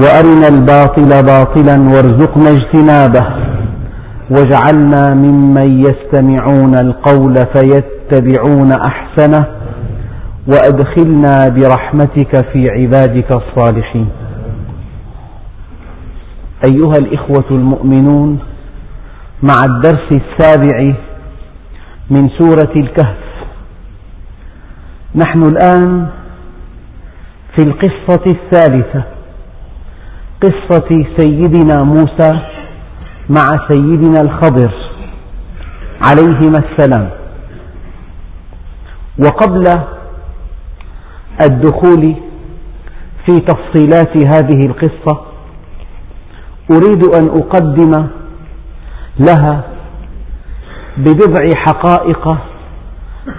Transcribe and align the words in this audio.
وأرنا 0.00 0.48
الباطل 0.48 1.22
باطلا 1.26 1.76
وارزقنا 1.80 2.50
اجتنابه. 2.50 3.26
واجعلنا 4.30 5.14
ممن 5.14 5.84
يستمعون 5.84 6.74
القول 6.74 7.34
فيتبعون 7.34 8.72
أحسنه 8.72 9.46
وأدخلنا 10.46 11.48
برحمتك 11.48 12.52
في 12.52 12.70
عبادك 12.70 13.30
الصالحين. 13.30 14.08
أيها 16.64 16.98
الإخوة 16.98 17.44
المؤمنون 17.50 18.38
مع 19.42 19.64
الدرس 19.64 20.08
السابع 20.12 20.94
من 22.10 22.28
سورة 22.38 22.72
الكهف 22.76 23.16
نحن 25.14 25.42
الآن 25.42 26.06
في 27.56 27.62
القصة 27.62 28.24
الثالثة. 28.26 29.19
قصة 30.42 30.88
سيدنا 31.16 31.82
موسى 31.84 32.32
مع 33.28 33.48
سيدنا 33.70 34.20
الخضر 34.20 34.74
عليهما 36.02 36.58
السلام. 36.58 37.10
وقبل 39.24 39.64
الدخول 41.42 42.14
في 43.26 43.32
تفصيلات 43.32 44.16
هذه 44.16 44.60
القصة 44.66 45.20
أريد 46.70 47.04
أن 47.14 47.28
أقدم 47.28 48.06
لها 49.18 49.64
ببضع 50.96 51.42
حقائق 51.54 52.28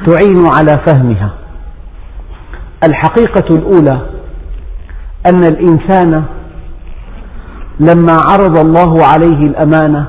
تعين 0.05 0.43
على 0.53 0.81
فهمها. 0.87 1.33
الحقيقة 2.89 3.55
الأولى 3.55 4.01
أن 5.29 5.43
الإنسان 5.43 6.23
لما 7.79 8.17
عرض 8.29 8.57
الله 8.57 9.05
عليه 9.05 9.47
الأمانة 9.47 10.07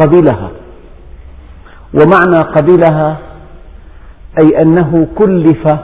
قبلها 0.00 0.50
ومعنى 1.94 2.40
قبلها 2.56 3.18
أي 4.42 4.62
أنه 4.62 5.08
كلف 5.18 5.74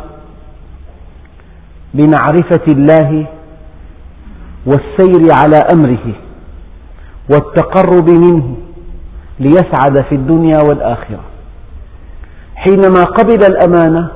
بمعرفة 1.95 2.65
الله 2.69 3.27
والسير 4.67 5.35
على 5.35 5.57
أمره 5.75 6.15
والتقرب 7.31 8.11
منه 8.11 8.57
ليسعد 9.41 10.05
في 10.09 10.15
الدنيا 10.15 10.59
والآخرة. 10.69 11.25
حينما 12.55 13.05
قبل 13.05 13.45
الأمانة 13.45 14.09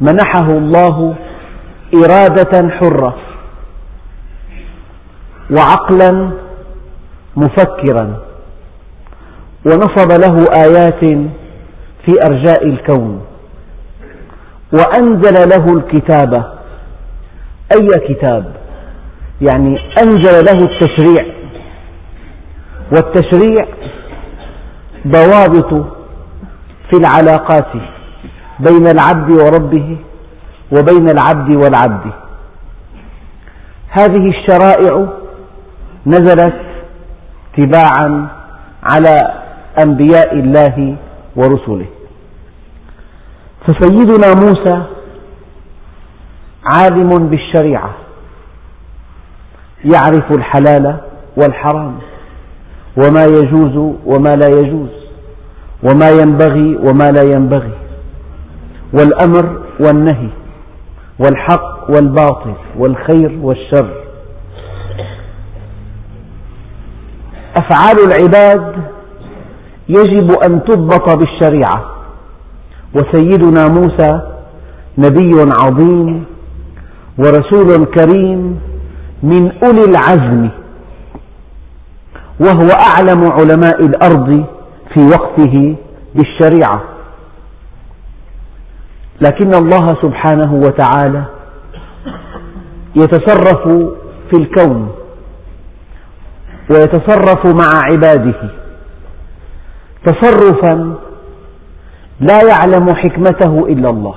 منحه 0.00 0.46
الله 0.46 1.14
إرادة 1.94 2.70
حرة. 2.70 3.16
وعقلا 5.50 6.30
مفكرا 7.36 8.20
ونصب 9.66 10.12
له 10.12 10.46
آيات 10.64 11.00
في 12.04 12.12
أرجاء 12.26 12.66
الكون 12.66 13.24
وأنزل 14.72 15.48
له 15.48 15.76
الكتاب. 15.76 16.54
أي 17.72 17.88
كتاب؟ 18.08 18.56
يعني 19.40 19.78
أنزل 20.02 20.44
له 20.44 20.66
التشريع. 20.66 21.34
والتشريع 22.92 23.66
ضوابط 25.06 25.86
في 26.90 26.96
العلاقات 27.00 27.72
بين 28.60 28.86
العبد 28.86 29.30
وربه 29.30 29.96
وبين 30.72 31.08
العبد 31.08 31.54
والعبد. 31.54 32.12
هذه 33.90 34.28
الشرائع 34.28 35.23
نزلت 36.06 36.54
تباعا 37.56 38.28
على 38.82 39.18
أنبياء 39.86 40.34
الله 40.34 40.96
ورسله. 41.36 41.86
فسيدنا 43.66 44.34
موسى 44.44 44.82
عالم 46.64 47.28
بالشريعة 47.28 47.94
يعرف 49.84 50.32
الحلال 50.32 51.00
والحرام 51.36 51.98
وما 52.96 53.24
يجوز 53.24 53.94
وما 54.06 54.30
لا 54.30 54.48
يجوز 54.48 54.88
وما 55.82 56.10
ينبغي 56.10 56.76
وما 56.76 57.04
لا 57.04 57.24
ينبغي 57.36 57.72
والأمر 58.92 59.62
والنهي 59.80 60.28
والحق 61.18 61.90
والباطل 61.90 62.54
والخير 62.78 63.38
والشر. 63.42 64.03
أفعال 67.56 67.96
العباد 68.06 68.74
يجب 69.88 70.32
أن 70.32 70.64
تضبط 70.64 71.16
بالشريعة. 71.16 71.90
وسيدنا 72.94 73.68
موسى 73.68 74.20
نبي 74.98 75.52
عظيم 75.58 76.24
ورسول 77.18 77.84
كريم 77.84 78.60
من 79.22 79.52
أولي 79.64 79.84
العزم 79.84 80.48
وهو 82.40 82.68
أعلم 82.68 83.32
علماء 83.32 83.86
الأرض 83.86 84.44
في 84.94 85.00
وقته 85.06 85.76
بالشريعة. 86.14 86.82
لكن 89.20 89.54
الله 89.54 89.86
سبحانه 90.02 90.54
وتعالى 90.54 91.24
يتصرف 92.96 93.68
في 94.30 94.36
الكون. 94.40 94.88
ويتصرف 96.70 97.46
مع 97.46 97.70
عباده. 97.92 98.50
تصرفا 100.06 100.94
لا 102.20 102.38
يعلم 102.48 102.94
حكمته 102.94 103.66
إلا 103.68 103.90
الله. 103.90 104.14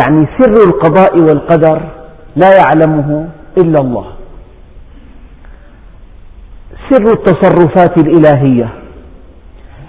يعني 0.00 0.28
سر 0.38 0.68
القضاء 0.68 1.20
والقدر 1.20 1.82
لا 2.36 2.50
يعلمه 2.56 3.28
إلا 3.58 3.80
الله. 3.80 4.06
سر 6.90 7.12
التصرفات 7.12 7.98
الإلهية 7.98 8.68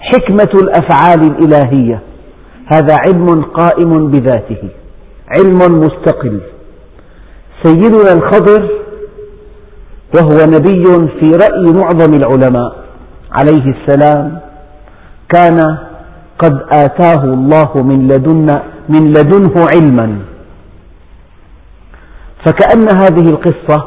حكمة 0.00 0.60
الأفعال 0.62 1.20
الإلهية 1.20 2.00
هذا 2.72 2.96
علم 3.06 3.42
قائم 3.42 4.10
بذاته 4.10 4.68
علم 5.38 5.80
مستقل. 5.80 6.40
سيدنا 7.64 8.12
الخضر 8.12 8.85
وهو 10.16 10.46
نبي 10.46 10.84
في 11.20 11.30
رأي 11.30 11.72
معظم 11.80 12.14
العلماء. 12.14 12.76
عليه 13.32 13.74
السلام 13.76 14.40
كان 15.28 15.78
قد 16.38 16.54
آتاه 16.72 17.24
الله 17.24 17.70
من, 17.82 18.08
لدن 18.08 18.60
من 18.88 19.12
لدنه 19.12 19.66
علما. 19.72 20.18
فكأن 22.44 22.88
هذه 22.98 23.30
القصة 23.30 23.84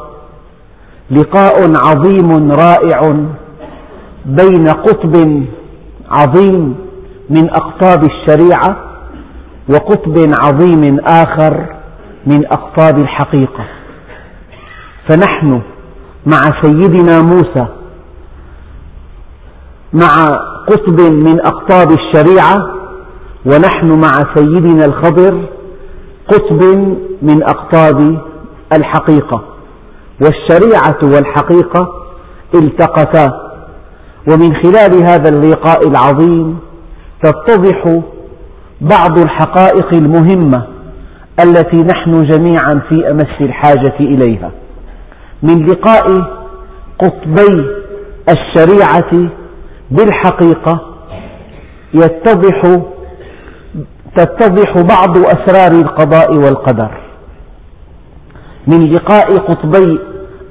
لقاء 1.10 1.54
عظيم 1.86 2.52
رائع 2.52 3.00
بين 4.26 4.68
قطب 4.68 5.44
عظيم 6.10 6.76
من 7.30 7.50
أقطاب 7.50 8.04
الشريعة 8.04 8.76
وقطب 9.68 10.14
عظيم 10.44 10.98
آخر 11.06 11.66
من 12.26 12.46
أقطاب 12.46 12.98
الحقيقة. 12.98 13.64
فنحن 15.08 15.60
مع 16.26 16.62
سيدنا 16.62 17.22
موسى 17.22 17.66
مع 19.92 20.26
قطب 20.68 21.00
من 21.00 21.40
أقطاب 21.40 21.88
الشريعة 21.90 22.74
ونحن 23.46 24.00
مع 24.00 24.34
سيدنا 24.34 24.84
الخضر 24.84 25.48
قطب 26.28 26.62
من 27.22 27.42
أقطاب 27.42 28.18
الحقيقة. 28.72 29.44
والشريعة 30.20 30.98
والحقيقة 31.02 31.88
التقتا. 32.54 33.50
ومن 34.30 34.54
خلال 34.54 35.02
هذا 35.02 35.28
اللقاء 35.28 35.88
العظيم 35.88 36.58
تتضح 37.22 38.00
بعض 38.80 39.18
الحقائق 39.18 39.94
المهمة 39.94 40.66
التي 41.44 41.76
نحن 41.76 42.22
جميعا 42.22 42.82
في 42.88 43.10
أمس 43.10 43.40
الحاجة 43.40 43.96
إليها. 44.00 44.50
من 45.42 45.66
لقاء 45.66 46.06
قطبي 46.98 47.66
الشريعة 48.28 49.30
بالحقيقة 49.90 50.80
يتضح 51.94 52.62
تتضح 54.16 54.72
بعض 54.74 55.18
أسرار 55.18 55.80
القضاء 55.80 56.36
والقدر. 56.36 57.00
من 58.66 58.90
لقاء 58.90 59.36
قطبي 59.36 59.98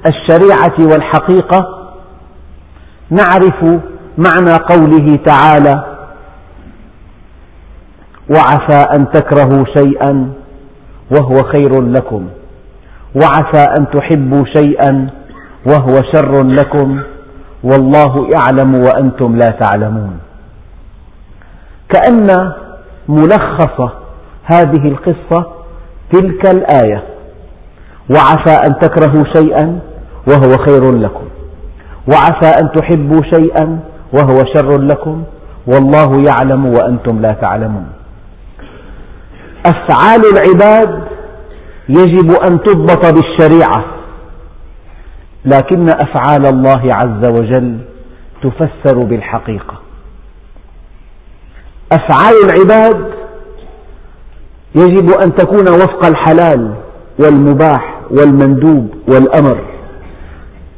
الشريعة 0.06 0.76
والحقيقة 0.92 1.90
نعرف 3.10 3.80
معنى 4.18 4.56
قوله 4.70 5.16
تعالى 5.26 5.84
وعسى 8.30 8.86
أن 8.96 9.10
تكرهوا 9.10 9.64
شيئا 9.76 10.32
وهو 11.10 11.34
خير 11.52 11.82
لكم. 11.82 12.28
وعسى 13.14 13.64
أن 13.78 13.86
تحبوا 13.90 14.44
شيئا 14.56 15.10
وهو 15.66 16.02
شر 16.12 16.42
لكم 16.42 17.00
والله 17.64 18.28
يعلم 18.34 18.74
وأنتم 18.74 19.36
لا 19.36 19.48
تعلمون. 19.48 20.18
كأن 21.88 22.52
ملخص 23.08 23.90
هذه 24.44 24.88
القصة 24.88 25.46
تلك 26.12 26.50
الآية 26.50 27.04
وعسى 28.10 28.58
أن 28.66 28.78
تكرهوا 28.78 29.24
شيئا 29.34 29.80
وهو 30.28 30.56
خير 30.66 30.92
لكم 30.92 31.24
وعسى 32.12 32.60
أن 32.60 32.72
تحبوا 32.72 33.22
شيئا 33.34 33.78
وهو 34.12 34.44
شر 34.54 34.80
لكم 34.80 35.24
والله 35.66 36.22
يعلم 36.26 36.66
وأنتم 36.66 37.20
لا 37.20 37.28
تعلمون. 37.28 37.86
أفعال 39.66 40.22
العباد 40.32 41.09
يجب 41.98 42.30
أن 42.30 42.60
تضبط 42.60 43.06
بالشريعة. 43.14 43.84
لكن 45.44 45.88
أفعال 45.88 46.46
الله 46.46 46.82
عز 46.94 47.40
وجل 47.40 47.78
تفسر 48.42 48.98
بالحقيقة. 48.98 49.80
أفعال 51.92 52.34
العباد 52.44 53.10
يجب 54.74 55.10
أن 55.24 55.34
تكون 55.34 55.68
وفق 55.68 56.06
الحلال 56.06 56.74
والمباح 57.18 58.00
والمندوب 58.10 58.94
والأمر. 59.08 59.64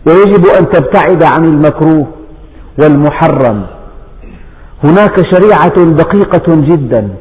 ويجب 0.06 0.46
أن 0.60 0.70
تبتعد 0.70 1.22
عن 1.22 1.44
المكروه 1.44 2.06
والمحرم. 2.82 3.66
هناك 4.84 5.16
شريعة 5.34 5.84
دقيقة 5.84 6.46
جدا. 6.48 7.14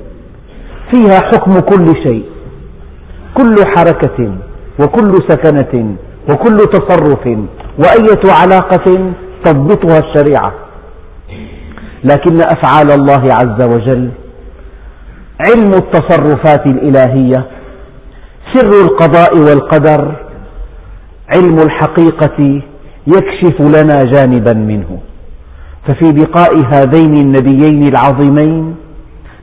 فيها 0.92 1.20
حكم 1.32 1.60
كل 1.60 1.86
شيء. 2.08 2.26
كل 3.42 3.56
حركة 3.76 4.36
وكل 4.80 5.12
سكنة 5.30 5.96
وكل 6.32 6.58
تصرف 6.58 7.28
وأية 7.80 8.34
علاقة 8.42 9.14
تضبطها 9.46 10.00
الشريعة. 10.00 10.54
لكن 12.04 12.42
أفعال 12.42 12.92
الله 12.92 13.34
عز 13.34 13.68
وجل 13.76 14.12
علم 15.48 15.74
التصرفات 15.74 16.66
الإلهية 16.66 17.46
سر 18.54 18.82
القضاء 18.82 19.38
والقدر 19.38 20.16
علم 21.36 21.58
الحقيقة 21.58 22.62
يكشف 23.08 23.62
لنا 23.62 24.00
جانبا 24.14 24.54
منه. 24.54 25.00
ففي 25.88 26.12
لقاء 26.12 26.52
هذين 26.76 27.14
النبيين 27.18 27.88
العظيمين 27.88 28.76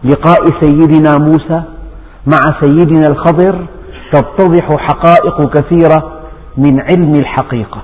لقاء 0.05 0.45
سيدنا 0.61 1.19
موسى 1.19 1.63
مع 2.27 2.39
سيدنا 2.61 3.09
الخضر 3.09 3.67
تتضح 4.13 4.67
حقائق 4.77 5.49
كثيرة 5.55 6.21
من 6.57 6.81
علم 6.81 7.15
الحقيقة. 7.15 7.83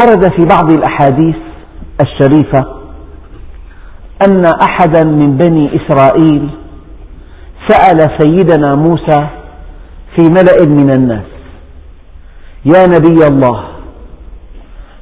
ورد 0.00 0.22
في 0.32 0.46
بعض 0.46 0.72
الأحاديث 0.72 1.36
الشريفة 2.00 2.80
أن 4.28 4.44
أحدا 4.46 5.04
من 5.04 5.36
بني 5.36 5.70
إسرائيل 5.76 6.50
سأل 7.68 8.18
سيدنا 8.18 8.72
موسى 8.76 9.28
في 10.16 10.22
ملأ 10.28 10.66
من 10.66 10.90
الناس 10.90 11.24
يا 12.64 12.86
نبي 12.86 13.26
الله 13.26 13.64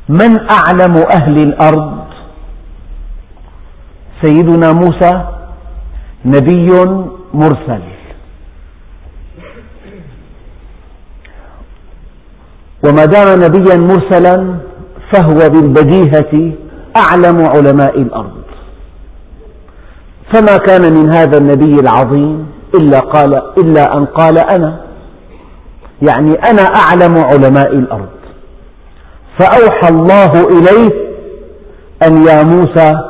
من 0.08 0.36
أعلم 0.50 0.94
أهل 1.22 1.36
الأرض؟ 1.42 2.04
سيدنا 4.22 4.72
موسى 4.72 5.38
نبي 6.24 6.70
مرسل. 7.34 7.82
وما 12.84 13.04
دام 13.04 13.44
نبيا 13.44 13.76
مرسلا 13.76 14.54
فهو 15.12 15.48
بالبديهة 15.50 16.52
أعلم 16.96 17.46
علماء 17.46 17.98
الأرض. 18.00 18.42
فما 20.32 20.56
كان 20.56 20.92
من 20.92 21.12
هذا 21.12 21.38
النبي 21.38 21.80
العظيم 21.80 22.46
إلا, 22.74 22.98
قال 23.00 23.42
إلا 23.58 23.96
أن 23.96 24.04
قال 24.04 24.38
أنا. 24.38 24.80
يعني 26.02 26.30
أنا 26.30 26.62
أعلم 26.62 27.18
علماء 27.24 27.72
الأرض. 27.72 28.08
فأوحى 29.38 29.88
الله 29.88 30.32
إليه 30.48 30.90
أن 32.02 32.24
يا 32.26 32.42
موسى 32.42 33.07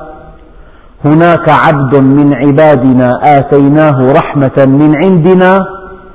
هناك 1.04 1.48
عبد 1.48 1.96
من 1.96 2.34
عبادنا 2.34 3.08
آتيناه 3.22 4.06
رحمة 4.12 4.66
من 4.66 4.92
عندنا 5.04 5.58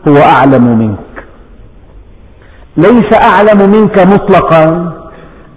هو 0.08 0.18
أعلم 0.18 0.78
منك. 0.78 1.26
ليس 2.78 3.24
أعلم 3.24 3.72
منك 3.72 4.00
مطلقا 4.00 4.94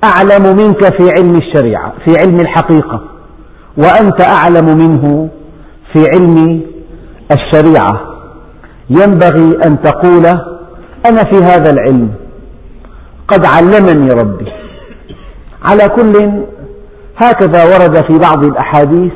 أعلم 0.05 0.57
منك 0.57 0.97
في 0.97 1.11
علم 1.19 1.37
الشريعة 1.37 1.93
في 2.05 2.19
علم 2.19 2.41
الحقيقة 2.41 3.01
وأنت 3.77 4.21
أعلم 4.21 4.77
منه 4.79 5.29
في 5.93 6.07
علم 6.15 6.61
الشريعة. 7.33 8.01
ينبغي 8.91 9.59
أن 9.67 9.83
تقول 9.83 10.27
أنا 11.07 11.25
في 11.25 11.37
هذا 11.37 11.73
العلم 11.73 12.11
قد 13.29 13.47
علمني 13.47 14.09
ربي. 14.11 14.53
على 15.63 15.89
كل 15.89 16.33
هكذا 17.17 17.65
ورد 17.65 17.97
في 18.07 18.19
بعض 18.19 18.45
الأحاديث 18.45 19.13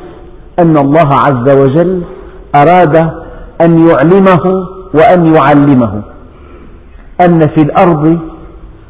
أن 0.59 0.77
الله 0.77 1.09
عز 1.13 1.57
وجل 1.59 2.03
أراد 2.55 2.97
أن 3.61 3.87
يعلمه 3.89 4.43
وأن 4.93 5.35
يعلمه 5.35 6.01
أن 7.21 7.39
في 7.39 7.61
الأرض 7.61 8.19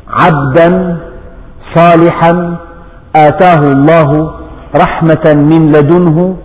عبدا 0.09 0.97
صالحا 1.75 2.57
آتاه 3.15 3.71
الله 3.71 4.31
رحمة 4.75 5.25
من 5.35 5.71
لدنه 5.71 6.35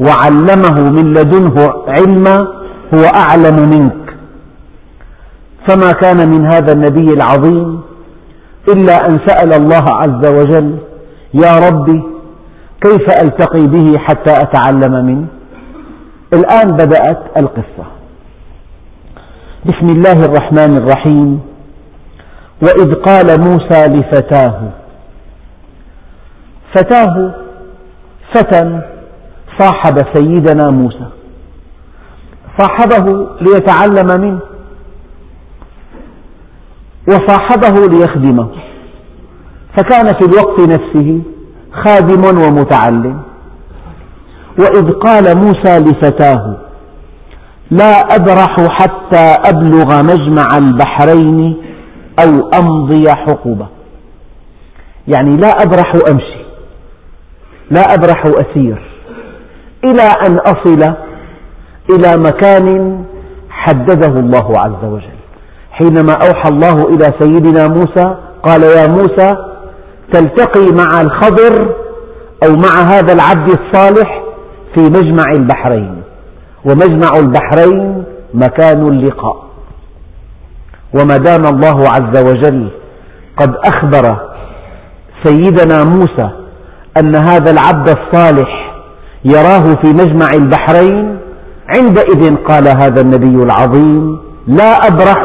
وعلمه 0.00 0.90
من 0.90 1.14
لدنه 1.14 1.72
علما 1.88 2.36
هو 2.94 3.04
أعلم 3.14 3.68
منك. 3.70 4.16
فما 5.68 5.92
كان 5.92 6.28
من 6.30 6.46
هذا 6.46 6.72
النبي 6.72 7.14
العظيم 7.14 7.80
إلا 8.68 9.08
أن 9.08 9.18
سأل 9.26 9.52
الله 9.52 9.84
عز 9.94 10.26
وجل 10.34 10.76
يا 11.34 11.68
ربي 11.68 12.02
كيف 12.80 13.22
ألتقي 13.22 13.66
به 13.66 13.98
حتى 13.98 14.32
أتعلم 14.32 15.04
منه؟ 15.06 15.26
الآن 16.32 16.76
بدأت 16.76 17.22
القصة. 17.36 17.86
بسم 19.64 19.86
الله 19.86 20.24
الرحمن 20.24 20.76
الرحيم. 20.76 21.40
وإذ 22.62 22.94
قال 22.94 23.40
موسى 23.40 23.84
لفتاه 23.88 24.70
فتاه 26.74 27.34
فتى 28.34 28.80
صاحب 29.58 29.98
سيدنا 30.14 30.70
موسى. 30.70 31.06
صاحبه 32.58 33.28
ليتعلم 33.40 34.20
منه. 34.20 34.40
وصاحبه 37.08 37.86
ليخدمه. 37.86 38.48
فكان 39.76 40.06
في 40.06 40.24
الوقت 40.24 40.60
نفسه 40.60 41.22
خادم 41.84 42.24
ومتعلم. 42.24 43.22
وإذ 44.58 44.90
قال 44.90 45.36
موسى 45.36 45.78
لفتاه 45.78 46.56
لا 47.70 47.92
أبرح 47.92 48.56
حتى 48.68 49.36
أبلغ 49.50 50.02
مجمع 50.02 50.56
البحرين 50.56 51.56
أو 52.24 52.50
أمضي 52.60 53.10
حقبة. 53.10 53.66
يعني 55.08 55.36
لا 55.36 55.48
أبرح 55.48 55.92
أمشي 56.10 56.46
لا 57.70 57.80
أبرح 57.94 58.24
أسير 58.26 58.82
إلى 59.84 60.02
أن 60.26 60.38
أصل 60.38 60.94
إلى 61.90 62.22
مكان 62.22 62.98
حدده 63.50 64.20
الله 64.20 64.52
عز 64.58 64.84
وجل. 64.84 65.16
حينما 65.70 66.12
أوحى 66.12 66.48
الله 66.48 66.88
إلى 66.88 67.06
سيدنا 67.20 67.66
موسى 67.68 68.16
قال 68.42 68.62
يا 68.62 68.86
موسى 68.88 69.36
تلتقي 70.12 70.66
مع 70.72 71.00
الخضر 71.00 71.74
أو 72.44 72.52
مع 72.52 72.82
هذا 72.82 73.12
العبد 73.12 73.50
الصالح 73.50 74.22
في 74.74 74.80
مجمع 74.80 75.24
البحرين. 75.32 76.02
ومجمع 76.64 77.08
البحرين 77.16 78.04
مكان 78.34 78.86
اللقاء. 78.86 79.46
وما 80.94 81.16
دام 81.16 81.44
الله 81.46 81.88
عز 81.88 82.24
وجل 82.24 82.68
قد 83.36 83.54
أخبر 83.64 84.16
سيدنا 85.24 85.84
موسى 85.84 86.30
أن 87.00 87.14
هذا 87.14 87.50
العبد 87.50 87.88
الصالح 87.88 88.72
يراه 89.24 89.74
في 89.82 89.88
مجمع 89.88 90.30
البحرين 90.34 91.18
عندئذ 91.76 92.34
قال 92.36 92.68
هذا 92.68 93.00
النبي 93.00 93.42
العظيم 93.44 94.18
لا 94.46 94.72
أبرح 94.86 95.24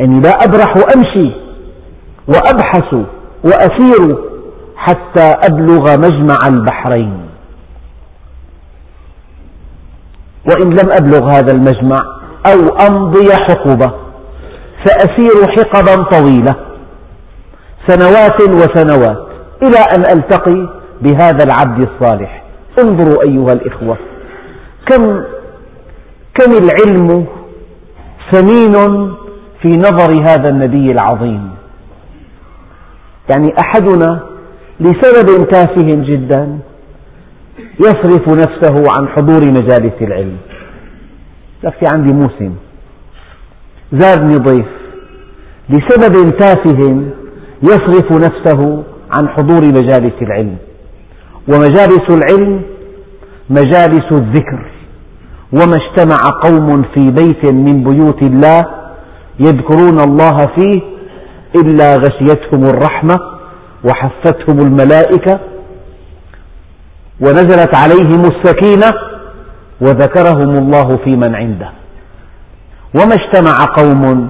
يعني 0.00 0.20
لا 0.20 0.30
أبرح 0.30 0.74
أمشي 0.96 1.32
وأبحث 2.28 2.94
وأسير 3.44 4.18
حتى 4.76 5.34
أبلغ 5.44 5.98
مجمع 5.98 6.38
البحرين. 6.46 7.28
وإن 10.48 10.70
لم 10.70 10.90
أبلغ 10.90 11.30
هذا 11.30 11.52
المجمع 11.52 11.96
أو 12.46 12.86
أمضي 12.86 13.34
حقبة 13.34 13.92
سأسير 14.84 15.50
حقبا 15.56 16.02
طويلة 16.02 16.54
سنوات 17.86 18.42
وسنوات 18.42 19.26
إلى 19.62 19.78
أن 19.96 20.00
ألتقي 20.00 20.68
بهذا 21.02 21.44
العبد 21.44 21.88
الصالح. 21.88 22.44
انظروا 22.78 23.22
أيها 23.22 23.52
الإخوة 23.52 23.96
كم 24.86 25.24
كم 26.34 26.52
العلم 26.52 27.26
ثمين 28.32 28.74
في 29.62 29.68
نظر 29.68 30.22
هذا 30.22 30.48
النبي 30.48 30.92
العظيم. 30.92 31.50
يعني 33.30 33.54
أحدنا 33.60 34.20
لسبب 34.80 35.48
تافه 35.50 35.88
جدا 35.90 36.58
يصرف 37.80 38.28
نفسه 38.28 38.76
عن 38.98 39.08
حضور 39.08 39.50
مجالس 39.50 39.92
العلم. 40.02 40.36
لك 41.64 41.72
في 41.72 41.86
عندي 41.94 42.12
موسم. 42.12 42.54
زارني 43.92 44.36
ضيف. 44.36 44.66
لسبب 45.68 46.38
تافه 46.38 47.02
يصرف 47.62 48.12
نفسه 48.12 48.84
عن 49.12 49.28
حضور 49.28 49.64
مجالس 49.66 50.22
العلم. 50.22 50.56
ومجالس 51.48 52.06
العلم 52.10 52.62
مجالس 53.50 54.12
الذكر. 54.12 54.70
وما 55.52 55.76
اجتمع 55.76 56.18
قوم 56.44 56.82
في 56.82 57.10
بيت 57.10 57.52
من 57.52 57.84
بيوت 57.84 58.22
الله 58.22 58.62
يذكرون 59.40 60.00
الله 60.00 60.36
فيه 60.56 60.97
إلا 61.56 61.96
غشيتهم 61.96 62.64
الرحمة 62.64 63.16
وحفتهم 63.84 64.58
الملائكة 64.58 65.40
ونزلت 67.20 67.76
عليهم 67.76 68.20
السكينة 68.20 68.90
وذكرهم 69.80 70.54
الله 70.54 70.96
في 71.04 71.16
من 71.16 71.34
عنده. 71.34 71.70
وما 72.94 73.14
اجتمع 73.14 73.56
قوم 73.76 74.28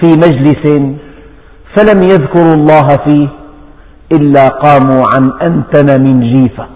في 0.00 0.06
مجلس 0.06 0.92
فلم 1.76 2.02
يذكروا 2.02 2.54
الله 2.54 2.86
فيه 3.06 3.28
إلا 4.12 4.44
قاموا 4.44 5.02
عن 5.14 5.32
أنتن 5.42 6.02
من 6.02 6.20
جيفة. 6.20 6.66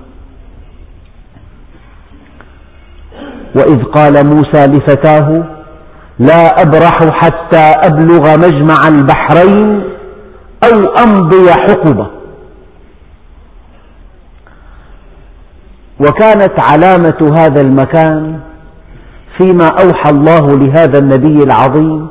وإذ 3.56 3.82
قال 3.82 4.26
موسى 4.26 4.66
لفتاه 4.66 5.55
لا 6.18 6.62
أبرح 6.62 6.98
حتى 7.10 7.72
أبلغ 7.84 8.38
مجمع 8.38 8.88
البحرين 8.88 9.84
أو 10.64 11.04
أمضي 11.04 11.52
حقبة. 11.52 12.06
وكانت 16.00 16.60
علامة 16.60 17.32
هذا 17.38 17.60
المكان 17.60 18.40
فيما 19.38 19.66
أوحى 19.66 20.10
الله 20.10 20.58
لهذا 20.58 20.98
النبي 20.98 21.44
العظيم 21.44 22.08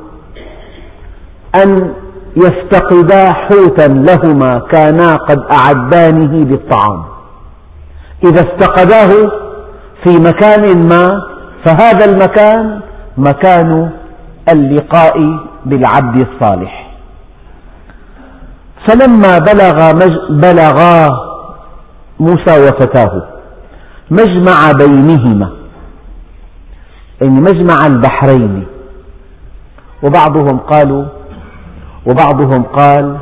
أن 1.54 1.94
يفتقدا 2.36 3.32
حوتا 3.32 3.88
لهما 3.88 4.62
كانا 4.70 5.12
قد 5.12 5.38
أعدانه 5.52 6.32
للطعام 6.32 7.04
إذا 8.24 8.40
افتقداه 8.40 9.10
في 10.04 10.18
مكان 10.18 10.88
ما 10.88 11.20
فهذا 11.64 12.04
المكان 12.04 12.80
مكان 13.18 13.90
اللقاء 14.48 15.18
بالعبد 15.64 16.26
الصالح. 16.26 16.86
فلما 18.88 19.38
بلغ 19.38 19.92
بلغا 20.30 21.08
موسى 22.20 22.64
وفتاه 22.64 23.22
مجمع 24.10 24.72
بينهما 24.78 25.52
يعني 27.20 27.40
مجمع 27.40 27.86
البحرين. 27.86 28.66
وبعضهم 30.02 30.58
قالوا 30.58 31.04
وبعضهم 32.06 32.62
قال 32.62 33.18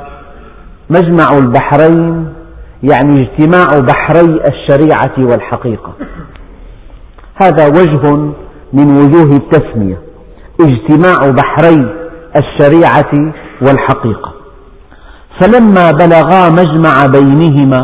مجمع 0.91 1.29
البحرين 1.39 2.33
يعني 2.83 3.23
اجتماع 3.23 3.79
بحري 3.79 4.41
الشريعة 4.53 5.19
والحقيقة. 5.19 5.93
هذا 7.43 7.67
وجه 7.67 8.35
من 8.75 8.97
وجوه 8.97 9.37
التسمية 9.37 9.99
اجتماع 10.61 11.31
بحري 11.31 11.95
الشريعة 12.37 13.33
والحقيقة. 13.67 14.33
فلما 15.41 15.91
بلغا 15.91 16.49
مجمع 16.51 17.07
بينهما 17.07 17.83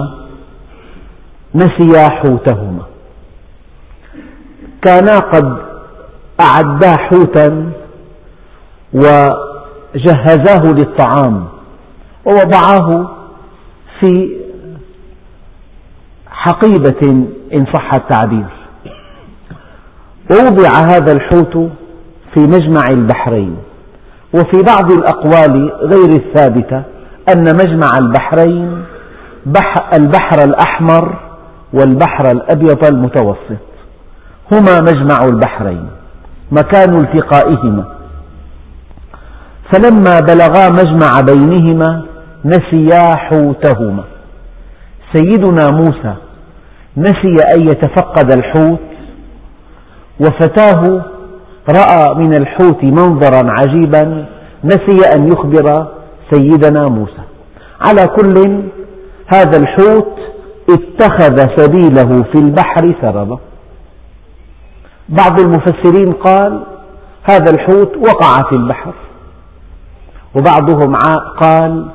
نسيا 1.55 2.09
حوتهما. 2.09 2.83
كانا 4.83 5.19
قد 5.19 5.57
أعدا 6.41 6.97
حوتا 6.97 7.73
وجهزاه 8.93 10.63
للطعام 10.65 11.49
ووضعاه 12.27 13.11
في 14.01 14.41
حقيبة 16.31 17.27
إن 17.55 17.67
صح 17.75 17.95
التعبير. 17.95 18.60
ووضع 20.31 20.69
هذا 20.69 21.13
الحوت 21.13 21.71
في 22.35 22.41
مجمع 22.41 22.83
البحرين. 22.91 23.57
وفي 24.35 24.63
بعض 24.63 24.93
الأقوال 24.93 25.73
غير 25.81 26.21
الثابتة 26.23 26.83
أن 27.33 27.57
مجمع 27.57 27.91
البحرين 27.99 28.85
البحر 29.95 30.39
الأحمر 30.45 31.19
والبحر 31.73 32.31
الأبيض 32.31 32.85
المتوسط. 32.85 33.67
هما 34.53 34.81
مجمع 34.81 35.25
البحرين 35.25 35.87
مكان 36.53 36.95
التقائهما. 36.95 37.85
فلما 39.73 40.21
بلغا 40.21 40.69
مجمع 40.69 41.21
بينهما 41.21 42.03
نسيا 42.45 43.17
حوتهما. 43.17 44.05
سيدنا 45.13 45.71
موسى 45.71 46.15
نسي 46.97 47.55
أن 47.55 47.61
يتفقد 47.69 48.33
الحوت 48.33 48.81
وفتاه 50.21 51.05
رأى 51.69 52.15
من 52.15 52.35
الحوت 52.35 52.85
منظرا 52.85 53.53
عجيبا 53.61 54.27
نسي 54.65 55.17
أن 55.17 55.29
يخبر 55.29 55.87
سيدنا 56.31 56.87
موسى. 56.87 57.23
على 57.81 58.07
كل 58.07 58.63
هذا 59.35 59.59
الحوت 59.59 60.15
اتخذ 60.71 61.37
سبيله 61.57 62.23
في 62.23 62.39
البحر 62.39 62.95
سربا 63.03 63.39
بعض 65.09 65.41
المفسرين 65.41 66.13
قال 66.13 66.63
هذا 67.31 67.51
الحوت 67.51 67.97
وقع 67.97 68.43
في 68.51 68.57
البحر. 68.57 68.95
وبعضهم 70.35 70.95
قال 71.41 71.87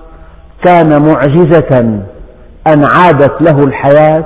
كان 0.66 0.90
معجزة 1.08 1.80
أن 2.68 2.84
عادت 2.84 3.42
له 3.42 3.60
الحياة 3.68 4.26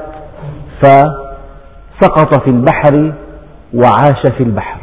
فسقط 0.81 2.41
في 2.43 2.47
البحر 2.47 3.13
وعاش 3.73 4.21
في 4.37 4.43
البحر. 4.43 4.79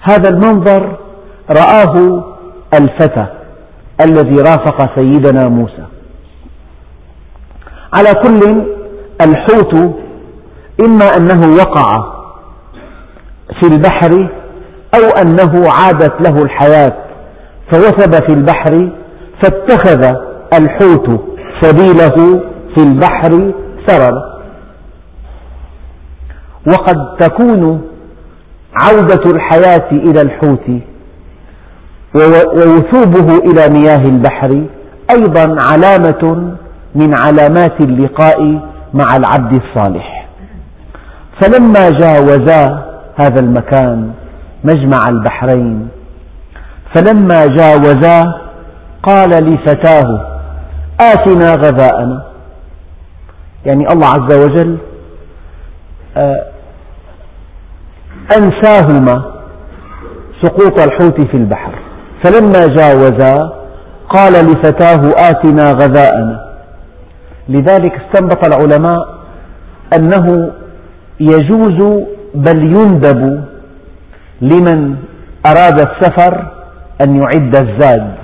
هذا 0.00 0.28
المنظر 0.28 0.96
رآه 1.50 2.24
الفتى 2.74 3.26
الذي 4.00 4.36
رافق 4.40 4.94
سيدنا 5.00 5.48
موسى. 5.48 5.84
على 7.94 8.12
كل 8.14 8.66
الحوت 9.20 9.74
إما 10.80 11.04
أنه 11.16 11.56
وقع 11.56 12.16
في 13.60 13.66
البحر 13.66 14.28
أو 14.94 15.22
أنه 15.22 15.70
عادت 15.70 16.28
له 16.28 16.42
الحياة 16.42 16.96
فوثب 17.72 18.14
في 18.26 18.32
البحر 18.32 18.92
فاتخذ 19.42 20.14
الحوت 20.54 21.20
سبيله 21.60 22.40
في 22.74 22.82
البحر 22.82 23.52
سربا 23.86 24.35
وقد 26.66 26.96
تكون 27.20 27.82
عودة 28.82 29.22
الحياة 29.34 29.88
إلى 29.92 30.20
الحوت 30.20 30.66
ووثوبه 32.14 33.38
إلى 33.38 33.78
مياه 33.78 34.02
البحر 34.04 34.64
أيضا 35.10 35.56
علامة 35.62 36.52
من 36.94 37.18
علامات 37.18 37.80
اللقاء 37.80 38.60
مع 38.94 39.16
العبد 39.16 39.62
الصالح. 39.62 40.28
فلما 41.40 41.90
جاوزا 41.90 42.84
هذا 43.16 43.40
المكان 43.40 44.10
مجمع 44.64 45.08
البحرين 45.08 45.88
فلما 46.94 47.46
جاوزا 47.46 48.22
قال 49.02 49.30
لفتاه 49.30 50.26
آتنا 51.00 51.52
غذاءنا. 51.52 52.22
يعني 53.66 53.92
الله 53.92 54.06
عز 54.06 54.32
وجل 54.44 54.78
آه، 56.16 56.44
أنساهما 58.38 59.32
سقوط 60.42 60.80
الحوت 60.80 61.20
في 61.20 61.36
البحر. 61.36 61.74
فلما 62.24 62.66
جاوزا 62.66 63.52
قال 64.08 64.32
لفتاه 64.32 65.00
آتنا 65.30 65.64
غذاءنا. 65.72 66.46
لذلك 67.48 67.92
استنبط 67.92 68.44
العلماء 68.44 69.16
أنه 69.96 70.50
يجوز 71.20 72.04
بل 72.34 72.62
يندب 72.62 73.44
لمن 74.40 74.96
أراد 75.46 75.80
السفر 75.80 76.52
أن 77.02 77.20
يعد 77.22 77.56
الزاد. 77.56 78.14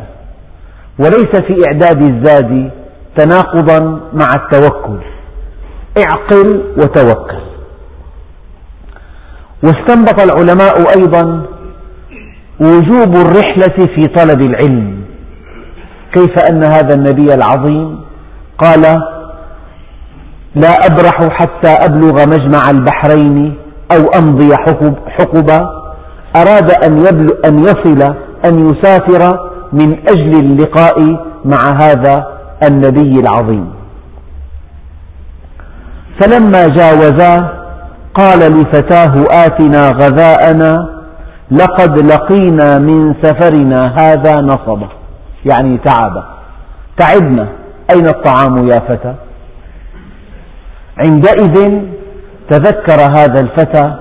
وليس 0.99 1.37
في 1.47 1.57
إعداد 1.67 2.03
الزاد 2.03 2.71
تناقضا 3.17 4.01
مع 4.13 4.29
التوكل. 4.35 4.99
اعقل 5.99 6.63
وتوكل. 6.77 7.52
واستنبط 9.63 10.21
العلماء 10.21 10.75
أيضا 10.99 11.47
وجوب 12.61 13.17
الرحلة 13.17 13.87
في 13.97 14.07
طلب 14.07 14.41
العلم. 14.41 15.03
كيف 16.15 16.39
أن 16.51 16.65
هذا 16.65 16.95
النبي 16.95 17.35
العظيم 17.35 18.01
قال 18.59 18.83
لا 20.55 20.87
أبرح 20.87 21.29
حتى 21.39 21.69
أبلغ 21.69 22.29
مجمع 22.29 22.71
البحرين 22.71 23.55
أو 23.93 24.07
أمضي 24.19 24.57
حقبا 25.09 25.59
أراد 26.37 26.71
أن 27.47 27.59
يصل 27.59 28.15
أن 28.45 28.67
يسافر 28.69 29.51
من 29.73 29.99
أجل 30.09 30.41
اللقاء 30.41 30.97
مع 31.45 31.79
هذا 31.83 32.27
النبي 32.69 33.21
العظيم. 33.21 33.73
فلما 36.21 36.69
جاوزا 36.69 37.62
قال 38.15 38.39
لفتاه 38.39 39.25
آتنا 39.31 39.89
غذاءنا 39.89 41.03
لقد 41.51 41.99
لقينا 41.99 42.79
من 42.79 43.15
سفرنا 43.23 43.95
هذا 44.01 44.41
نصبا. 44.41 44.89
يعني 45.51 45.79
تعبا 45.79 46.25
تعبنا. 46.99 47.49
أين 47.91 48.07
الطعام 48.07 48.69
يا 48.69 48.79
فتى؟ 48.79 49.15
عندئذ 50.99 51.83
تذكر 52.51 53.01
هذا 53.01 53.41
الفتى 53.41 53.95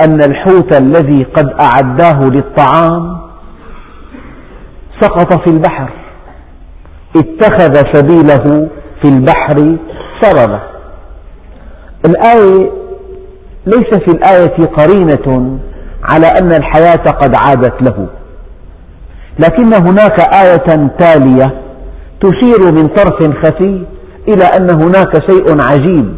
أن 0.00 0.22
الحوت 0.22 0.76
الذي 0.76 1.24
قد 1.24 1.48
أعداه 1.60 2.20
للطعام 2.20 3.18
سقط 5.00 5.48
في 5.48 5.50
البحر. 5.50 5.90
اتخذ 7.16 7.74
سبيله 7.92 8.68
في 9.02 9.08
البحر 9.08 9.76
سربا. 10.20 10.60
الآية 12.06 12.85
ليس 13.66 13.98
في 14.04 14.10
الآية 14.10 14.66
قرينة 14.66 15.58
على 16.02 16.26
أن 16.26 16.52
الحياة 16.52 17.10
قد 17.10 17.34
عادت 17.34 17.82
له. 17.82 18.06
لكن 19.38 19.74
هناك 19.74 20.20
آية 20.34 20.90
تالية 20.98 21.60
تشير 22.20 22.72
من 22.72 22.86
طرف 22.86 23.22
خفي 23.44 23.84
إلى 24.28 24.44
أن 24.44 24.70
هناك 24.70 25.30
شيء 25.30 25.62
عجيب 25.62 26.14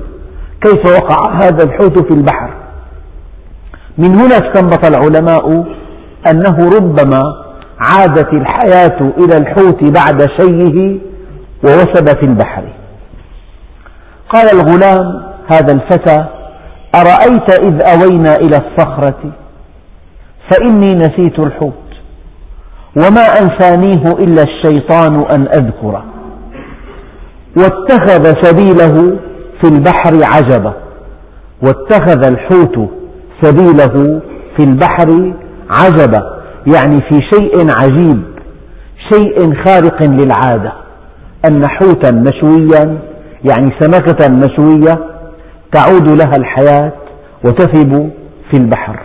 كيف 0.61 0.87
وقع 0.87 1.35
هذا 1.43 1.65
الحوت 1.65 1.99
في 1.99 2.15
البحر. 2.15 2.55
من 3.99 4.15
هنا 4.15 4.35
استنبط 4.37 4.87
العلماء 4.87 5.65
أنه 6.31 6.71
ربما 6.77 7.23
عادت 7.79 8.33
الحياة 8.33 9.13
إلى 9.19 9.35
الحوت 9.35 9.85
بعد 9.85 10.27
شيه 10.41 10.99
ووثب 11.65 12.19
في 12.21 12.27
البحر. 12.27 12.65
قال 14.29 14.47
الغلام 14.53 15.23
هذا 15.47 15.73
الفتى 15.73 16.38
أرأيت 16.95 17.65
إذ 17.65 17.83
أوينا 17.83 18.37
إلى 18.37 18.57
الصخرة؟ 18.57 19.33
فإني 20.51 20.95
نسيت 20.95 21.39
الحوت. 21.39 21.73
وما 22.97 23.21
أنسانيه 23.21 24.13
إلا 24.13 24.43
الشيطان 24.43 25.15
أن 25.15 25.49
أذكره 25.49 26.05
واتخذ 27.57 28.33
سبيله 28.43 29.19
في 29.63 29.69
البحر 29.73 30.13
عجبا. 30.35 30.75
واتخذ 31.63 32.27
الحوت 32.27 32.91
سبيله 33.43 34.21
في 34.57 34.63
البحر 34.65 35.33
عجبا. 35.71 36.39
يعني 36.67 36.97
في 37.11 37.21
شيء 37.33 37.71
عجيب 37.71 38.23
شيء 39.13 39.55
خارق 39.65 40.03
للعادة. 40.03 40.73
أن 41.47 41.69
حوتا 41.69 42.11
مشويا 42.11 42.99
يعني 43.51 43.73
سمكة 43.81 44.29
مشوية 44.29 45.08
تعود 45.73 46.09
لها 46.09 46.33
الحياة 46.39 46.93
وتثب 47.45 48.11
في 48.51 48.57
البحر. 48.57 49.01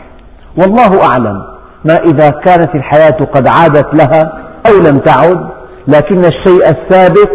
والله 0.58 1.06
أعلم 1.10 1.44
ما 1.86 1.94
إذا 1.94 2.30
كانت 2.30 2.76
الحياة 2.76 3.26
قد 3.34 3.48
عادت 3.48 3.88
لها 3.96 4.44
أو 4.68 4.78
لم 4.78 4.98
تعد 4.98 5.50
لكن 5.88 6.18
الشيء 6.18 6.70
الثابت 6.70 7.32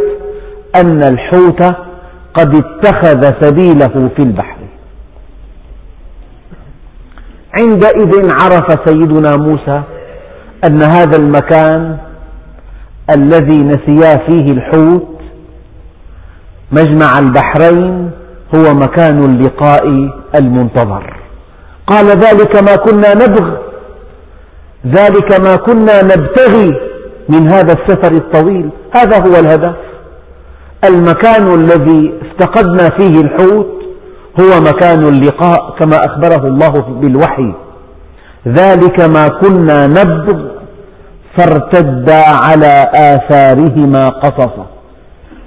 أن 0.77 1.03
الحوت 1.03 1.63
قد 2.35 2.55
اتخذ 2.55 3.31
سبيله 3.41 4.09
في 4.17 4.23
البحر. 4.23 4.59
عندئذ 7.59 8.31
عرف 8.43 8.89
سيدنا 8.89 9.37
موسى 9.37 9.83
أن 10.67 10.83
هذا 10.83 11.17
المكان 11.17 11.99
الذي 13.11 13.59
نسيا 13.59 14.17
فيه 14.29 14.53
الحوت 14.53 15.19
مجمع 16.73 17.19
البحرين 17.19 18.11
هو 18.55 18.75
مكان 18.75 19.19
اللقاء 19.25 19.85
المنتظر. 20.35 21.17
قال 21.87 22.07
ذلك 22.07 22.63
ما 22.63 22.77
كنا 22.77 23.15
نبغ 23.15 23.57
ذلك 24.87 25.41
ما 25.41 25.57
كنا 25.57 26.03
نبتغي 26.03 26.81
من 27.29 27.53
هذا 27.53 27.73
السفر 27.73 28.13
الطويل. 28.13 28.71
هذا 28.95 29.19
هو 29.19 29.41
الهدف. 29.41 29.75
المكان 30.85 31.55
الذي 31.55 32.15
افتقدنا 32.23 32.89
فيه 32.99 33.21
الحوت 33.21 33.69
هو 34.41 34.61
مكان 34.61 35.03
اللقاء 35.03 35.77
كما 35.81 35.97
أخبره 35.97 36.47
الله 36.47 36.69
بالوحي. 37.01 37.55
ذلك 38.49 39.01
ما 39.01 39.29
كنا 39.29 39.87
نبغ 39.87 40.39
فارتدا 41.39 42.23
على 42.29 42.87
آثارهما 42.95 44.09
قصصا. 44.09 44.67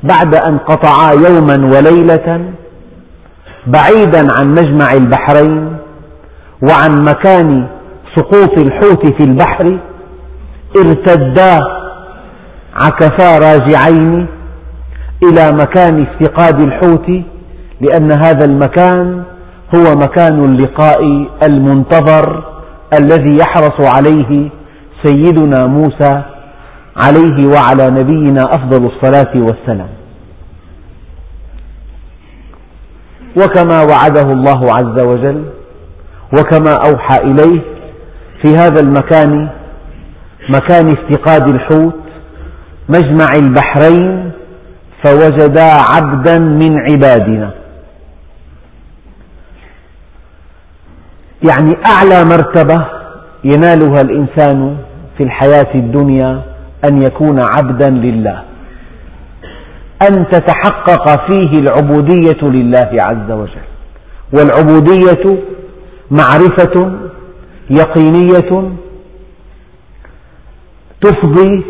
بعد 0.04 0.36
أن 0.36 0.58
قطعا 0.58 1.14
يوما 1.14 1.76
وليلة 1.76 2.54
بعيدا 3.67 4.28
عن 4.39 4.47
مجمع 4.47 4.93
البحرين 4.93 5.78
وعن 6.69 6.91
مكان 7.06 7.67
سقوط 8.15 8.58
الحوت 8.60 9.08
في 9.17 9.24
البحر 9.24 9.80
ارتدا 10.78 11.60
عكفا 12.76 13.38
راجعين 13.39 14.28
إلى 15.24 15.50
مكان 15.62 16.08
افتقاد 16.08 16.62
الحوت 16.62 17.08
لأن 17.82 18.12
هذا 18.12 18.45
المكان 18.45 19.24
هو 19.76 19.95
مكان 19.95 20.39
اللقاء 20.43 21.00
المنتظر 21.43 22.43
الذي 23.00 23.38
يحرص 23.41 23.95
عليه 23.97 24.50
سيدنا 25.06 25.67
موسى 25.67 26.21
عليه 26.97 27.47
وعلى 27.54 27.89
نبينا 28.02 28.43
أفضل 28.43 28.86
الصلاة 28.86 29.34
والسلام. 29.36 29.89
وكما 33.38 33.82
وعده 33.82 34.22
الله 34.34 34.62
عز 34.76 35.04
وجل 35.04 35.46
وكما 36.38 36.74
أوحى 36.86 37.17
إليه 37.17 37.62
في 38.41 38.56
هذا 38.56 38.82
المكان 38.82 39.50
مكان 40.50 40.88
افتقاد 40.88 41.50
الحوت 41.50 41.96
مجمع 42.89 43.28
البحرين 43.36 44.32
فوجدا 45.06 45.63
عبدا 45.96 46.39
من 46.39 46.78
عبادنا. 46.80 47.52
يعني 51.50 51.78
أعلى 51.86 52.26
مرتبة 52.26 52.86
ينالها 53.44 54.02
الإنسان 54.02 54.78
في 55.17 55.24
الحياة 55.24 55.76
الدنيا 55.76 56.41
أن 56.86 57.02
يكون 57.02 57.39
عبدا 57.58 57.89
لله. 57.89 58.44
أن 60.08 60.30
تتحقق 60.30 61.32
فيه 61.32 61.60
العبودية 61.60 62.42
لله 62.42 62.90
عز 62.94 63.32
وجل. 63.32 63.62
والعبودية 64.34 65.44
معرفة 66.12 66.92
يقينية 67.70 68.72
تفضي 71.02 71.64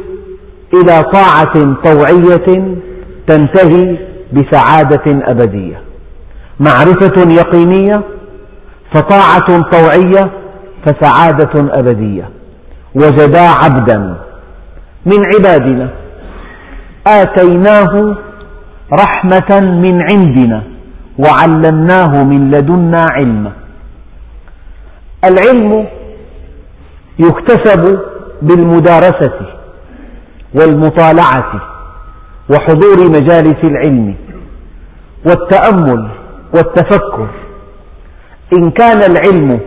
إلى 0.74 1.04
طاعة 1.14 1.76
طوعية 1.84 2.76
تنتهي 3.28 3.98
بسعادة 4.34 5.04
أبدية. 5.08 5.82
معرفة 6.60 7.32
يقينية 7.32 8.04
فطاعة 8.94 9.62
طوعية 9.72 10.32
فسعادة 10.86 11.70
أبدية. 11.80 12.30
وجدا 12.96 13.42
عبدا 13.42 14.16
من 15.06 15.26
عبادنا. 15.36 15.90
آتيناه 17.08 18.18
رحمة 18.94 19.60
من 19.60 20.02
عندنا 20.02 20.64
وعلمناه 21.20 22.24
من 22.24 22.52
لدنا 22.52 23.06
علما. 23.12 23.52
العلم 25.26 25.88
يكتسب 27.20 28.00
بالمدارسة 28.42 29.40
والمطالعة 30.60 31.62
وحضور 32.50 33.10
مجالس 33.10 33.64
العلم 33.64 34.16
والتأمل 35.26 36.10
والتفكر. 36.56 37.30
إن 38.58 38.72
كان 38.72 38.98
العلم 39.12 39.60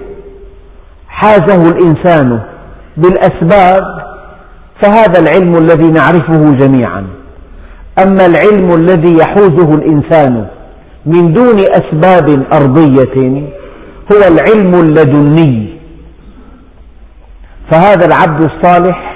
حازه 1.08 1.68
الإنسان 1.68 2.40
بالأسباب 2.96 3.84
فهذا 4.82 5.20
العلم 5.20 5.54
الذي 5.58 5.90
نعرفه 5.90 6.52
جميعا. 6.52 7.06
أما 7.98 8.26
العلم 8.26 8.74
الذي 8.74 9.16
يحوزه 9.18 9.74
الإنسان 9.74 10.46
من 11.06 11.32
دون 11.32 11.58
أسباب 11.58 12.46
أرضية 12.52 13.42
هو 14.12 14.18
العلم 14.28 14.74
اللدني. 14.74 15.74
فهذا 17.70 18.06
العبد 18.06 18.44
الصالح 18.44 19.14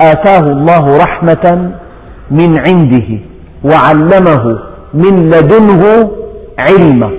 آتاه 0.00 0.40
الله 0.40 0.98
رحمة 0.98 1.72
من 2.30 2.54
عنده 2.68 3.18
وعلمه 3.64 4.58
من 4.94 5.14
لدنه 5.28 6.10
علما 6.58 7.10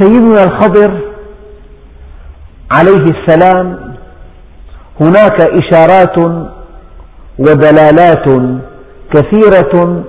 سيدنا 0.00 0.44
الخضر 0.44 1.00
عليه 2.72 3.04
السلام 3.04 3.94
هناك 5.00 5.40
إشارات 5.40 6.18
ودلالات 7.40 8.26
كثيرة 9.14 10.04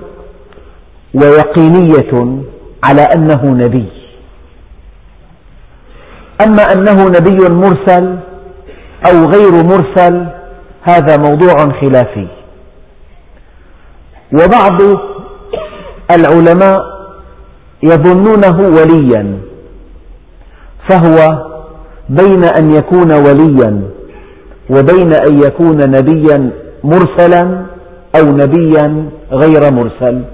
ويقينية 1.14 2.42
على 2.84 3.02
أنه 3.02 3.42
نبي. 3.44 3.86
أما 6.44 6.62
أنه 6.72 7.08
نبي 7.08 7.48
مرسل 7.54 8.18
أو 9.06 9.24
غير 9.30 9.52
مرسل 9.52 10.26
هذا 10.82 11.16
موضوع 11.16 11.54
خلافي. 11.80 12.28
وبعض 14.32 14.82
العلماء 16.10 16.80
يظنونه 17.82 18.58
وليا 18.58 19.38
فهو 20.88 21.46
بين 22.08 22.44
أن 22.44 22.72
يكون 22.72 23.12
وليا 23.12 23.82
وبين 24.70 25.12
أن 25.12 25.38
يكون 25.38 25.90
نبيا 25.90 26.50
مرسلا 26.84 27.66
أو 28.18 28.24
نبيا 28.42 29.10
غير 29.32 29.72
مرسل. 29.72 30.24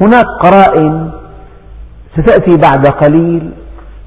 هناك 0.00 0.24
قرائن 0.42 1.10
ستأتي 2.16 2.56
بعد 2.56 2.86
قليل 2.86 3.50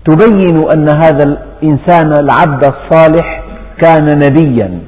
تبين 0.05 0.71
أن 0.73 0.89
هذا 0.89 1.23
الإنسان 1.23 2.13
العبد 2.19 2.63
الصالح 2.73 3.43
كان 3.81 4.19
نبيا. 4.19 4.79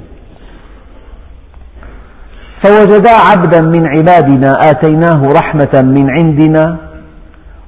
فوجدا 2.63 3.11
عبدا 3.11 3.61
من 3.61 3.87
عبادنا 3.87 4.51
آتيناه 4.69 5.29
رحمة 5.39 5.81
من 5.81 6.09
عندنا 6.09 6.77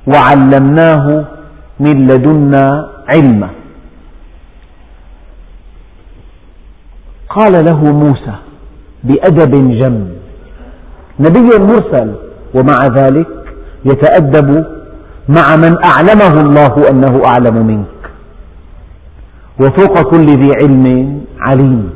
وعلمناه 0.07 1.25
من 1.79 2.07
لدنا 2.07 2.89
علما. 3.09 3.49
قال 7.29 7.65
له 7.65 7.79
موسى 7.93 8.35
بأدب 9.03 9.53
جم. 9.79 10.05
نبي 11.19 11.49
مرسل 11.59 12.13
ومع 12.53 12.77
ذلك 12.87 13.27
يتأدب 13.85 14.65
مع 15.29 15.55
من 15.55 15.75
أعلمه 15.85 16.41
الله 16.41 16.89
أنه 16.91 17.21
أعلم 17.25 17.67
منك. 17.67 18.01
وفوق 19.59 20.01
كل 20.01 20.25
ذي 20.25 20.51
علم 20.61 21.21
عليم. 21.39 21.89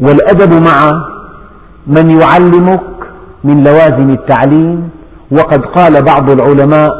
والأدب 0.00 0.52
مع 0.62 0.90
من 1.86 2.20
يعلمك 2.20 2.82
من 3.44 3.64
لوازم 3.64 4.10
التعليم. 4.10 4.88
وقد 5.32 5.60
قال 5.76 6.04
بعض 6.04 6.30
العلماء 6.30 6.90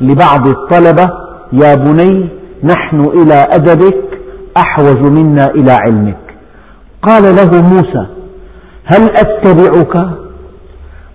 لبعض 0.00 0.48
الطلبة 0.48 1.06
يا 1.52 1.74
بني 1.74 2.28
نحن 2.64 3.00
إلى 3.00 3.46
أدبك 3.50 4.04
أحوج 4.56 4.98
منا 4.98 5.44
إلى 5.50 5.72
علمك. 5.72 6.16
قال 7.02 7.22
له 7.22 7.62
موسى 7.62 8.06
هل 8.86 9.10
أتبعك؟ 9.10 9.96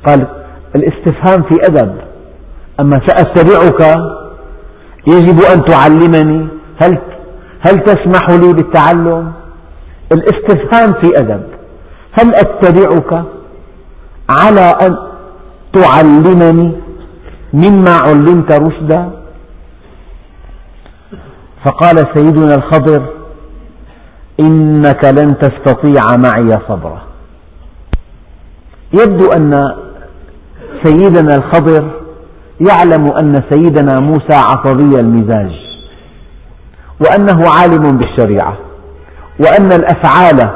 قال 0.07 0.27
الاستفهام 0.75 1.43
في 1.43 1.55
أدب. 1.65 1.95
أما 2.79 3.01
سأتبعك 3.05 3.95
يجب 5.07 5.41
أن 5.53 5.65
تعلمني. 5.65 6.47
هل, 6.83 6.97
هل 7.59 7.77
تسمح 7.79 8.29
لي 8.29 8.53
بالتعلم؟ 8.53 9.31
الاستفهام 10.11 11.01
في 11.01 11.11
أدب. 11.17 11.43
هل 12.19 12.35
أتبعك؟ 12.35 13.23
على 14.29 14.73
أن 14.81 14.97
تعلمني 15.73 16.71
مما 17.53 17.91
علمت 17.91 18.51
رشدا. 18.51 19.11
فقال 21.65 21.95
سيدنا 22.15 22.55
الخضر 22.55 23.05
إنك 24.39 25.05
لن 25.05 25.37
تستطيع 25.37 26.15
معي 26.17 26.59
صبرا. 26.67 27.10
يبدو 28.93 29.31
أن 29.31 29.75
سيدنا 30.83 31.35
الخضر 31.35 31.91
يعلم 32.69 33.05
أن 33.23 33.43
سيدنا 33.49 33.99
موسى 33.99 34.33
عصبي 34.33 34.99
المزاج 34.99 35.51
وأنه 37.05 37.49
عالم 37.49 37.97
بالشريعة 37.97 38.57
وأن 39.39 39.71
الأفعال 39.71 40.49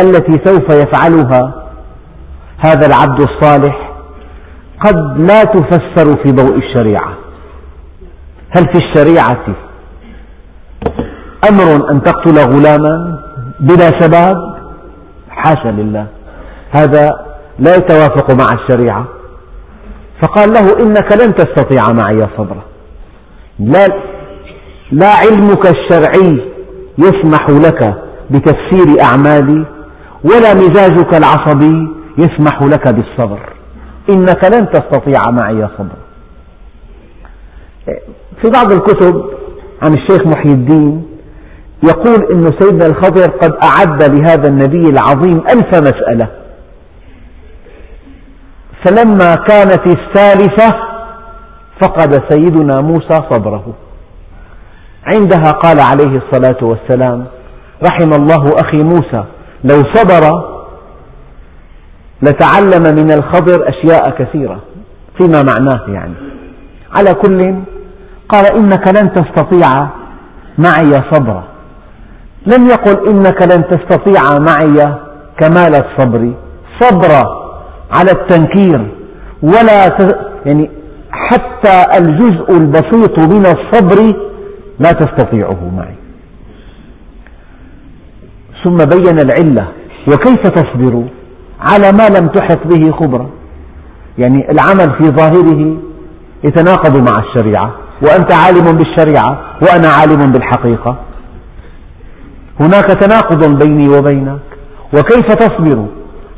التي 0.00 0.44
سوف 0.44 0.74
يفعلها 0.74 1.54
هذا 2.58 2.86
العبد 2.86 3.20
الصالح 3.20 3.92
قد 4.80 5.20
لا 5.20 5.44
تفسر 5.44 6.22
في 6.24 6.32
ضوء 6.32 6.56
الشريعة. 6.56 7.12
هل 8.50 8.64
في 8.64 8.84
الشريعة 8.84 9.44
أمر 11.50 11.90
أن 11.90 12.02
تقتل 12.02 12.38
غلاما 12.38 13.18
بلا 13.60 13.98
سبب 13.98 14.36
حاشا 15.30 15.68
لله. 15.68 16.06
هذا 16.70 17.27
لا 17.58 17.76
يتوافق 17.76 18.30
مع 18.30 18.48
الشريعة. 18.52 19.04
فقال 20.22 20.48
له 20.52 20.86
إنك 20.86 21.12
لن 21.12 21.34
تستطيع 21.34 21.82
معي 21.92 22.28
صبرا. 22.36 22.62
لا, 23.58 23.86
لا 24.92 25.08
علمك 25.08 25.66
الشرعي 25.66 26.50
يسمح 26.98 27.50
لك 27.50 27.94
بتفسير 28.30 29.02
أعمالي 29.02 29.66
ولا 30.24 30.54
مزاجك 30.54 31.14
العصبي 31.14 31.88
يسمح 32.18 32.62
لك 32.62 32.94
بالصبر. 32.94 33.40
إنك 34.14 34.44
لن 34.44 34.70
تستطيع 34.70 35.20
معي 35.42 35.68
صبرا. 35.78 36.08
في 38.42 38.50
بعض 38.50 38.72
الكتب 38.72 39.24
عن 39.82 39.94
الشيخ 39.94 40.26
محي 40.26 40.48
الدين 40.48 41.06
يقول 41.84 42.24
أن 42.34 42.50
سيدنا 42.60 42.86
الخضر 42.86 43.30
قد 43.30 43.52
أعد 43.62 44.02
لهذا 44.02 44.48
النبي 44.48 44.88
العظيم 44.88 45.38
ألف 45.38 45.74
مسألة. 45.74 46.37
فلما 48.84 49.34
كانت 49.34 49.86
الثالثة 49.86 50.76
فقد 51.82 52.22
سيدنا 52.28 52.80
موسى 52.80 53.16
صبره. 53.30 53.74
عندها 55.04 55.50
قال 55.50 55.80
عليه 55.80 56.20
الصلاة 56.22 56.58
والسلام 56.62 57.26
رحم 57.90 58.10
الله 58.12 58.46
أخي 58.64 58.84
موسى 58.84 59.24
لو 59.64 59.82
صبر 59.94 60.30
لتعلم 62.22 62.82
من 62.82 63.12
الخضر 63.12 63.68
أشياء 63.68 64.10
كثيرة 64.18 64.60
فيما 65.18 65.42
معناه 65.42 65.94
يعني. 65.94 66.14
على 66.96 67.14
كل 67.14 67.56
قال 68.28 68.46
إنك 68.56 68.88
لن 68.88 69.12
تستطيع 69.12 69.88
معي 70.58 70.92
صبرا. 71.12 71.44
لم 72.46 72.66
يقل 72.66 73.08
إنك 73.08 73.42
لن 73.42 73.68
تستطيع 73.68 74.22
معي 74.38 74.98
كمال 75.40 75.74
الصبر. 75.74 76.32
صبر 76.80 77.37
على 77.96 78.10
التنكير 78.10 78.94
ولا 79.42 79.88
يعني 80.46 80.70
حتى 81.10 81.98
الجزء 81.98 82.56
البسيط 82.56 83.18
من 83.18 83.46
الصبر 83.46 84.16
لا 84.80 84.92
تستطيعه 84.92 85.70
معي. 85.76 85.94
ثم 88.64 88.76
بين 88.76 89.20
العلة 89.20 89.68
وكيف 90.08 90.40
تصبر؟ 90.40 91.04
على 91.60 91.92
ما 91.92 92.08
لم 92.08 92.26
تحط 92.26 92.66
به 92.66 92.92
خبرة. 92.92 93.30
يعني 94.18 94.50
العمل 94.50 94.96
في 94.98 95.10
ظاهره 95.10 95.76
يتناقض 96.44 96.96
مع 96.96 97.24
الشريعة 97.24 97.74
وأنت 98.02 98.32
عالم 98.32 98.78
بالشريعة 98.78 99.40
وأنا 99.62 99.88
عالم 99.88 100.32
بالحقيقة. 100.32 100.96
هناك 102.60 102.84
تناقض 102.84 103.58
بيني 103.58 103.88
وبينك. 103.98 104.40
وكيف 104.94 105.26
تصبر؟ 105.26 105.86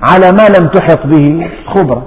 على 0.03 0.33
ما 0.33 0.49
لم 0.59 0.69
تحط 0.69 1.07
به 1.07 1.51
خبرة. 1.75 2.07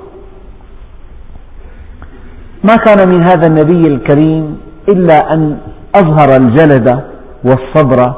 ما 2.64 2.76
كان 2.76 3.10
من 3.10 3.24
هذا 3.24 3.48
النبي 3.48 3.88
الكريم 3.88 4.58
إلا 4.90 5.34
أن 5.34 5.58
أظهر 5.96 6.36
الجلد 6.36 7.04
والصبر 7.44 8.14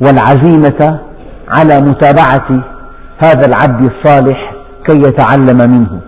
والعزيمة 0.00 1.00
على 1.48 1.80
متابعة 1.80 2.64
هذا 3.24 3.46
العبد 3.46 3.90
الصالح 3.90 4.52
كي 4.86 4.98
يتعلم 4.98 5.70
منه. 5.70 6.00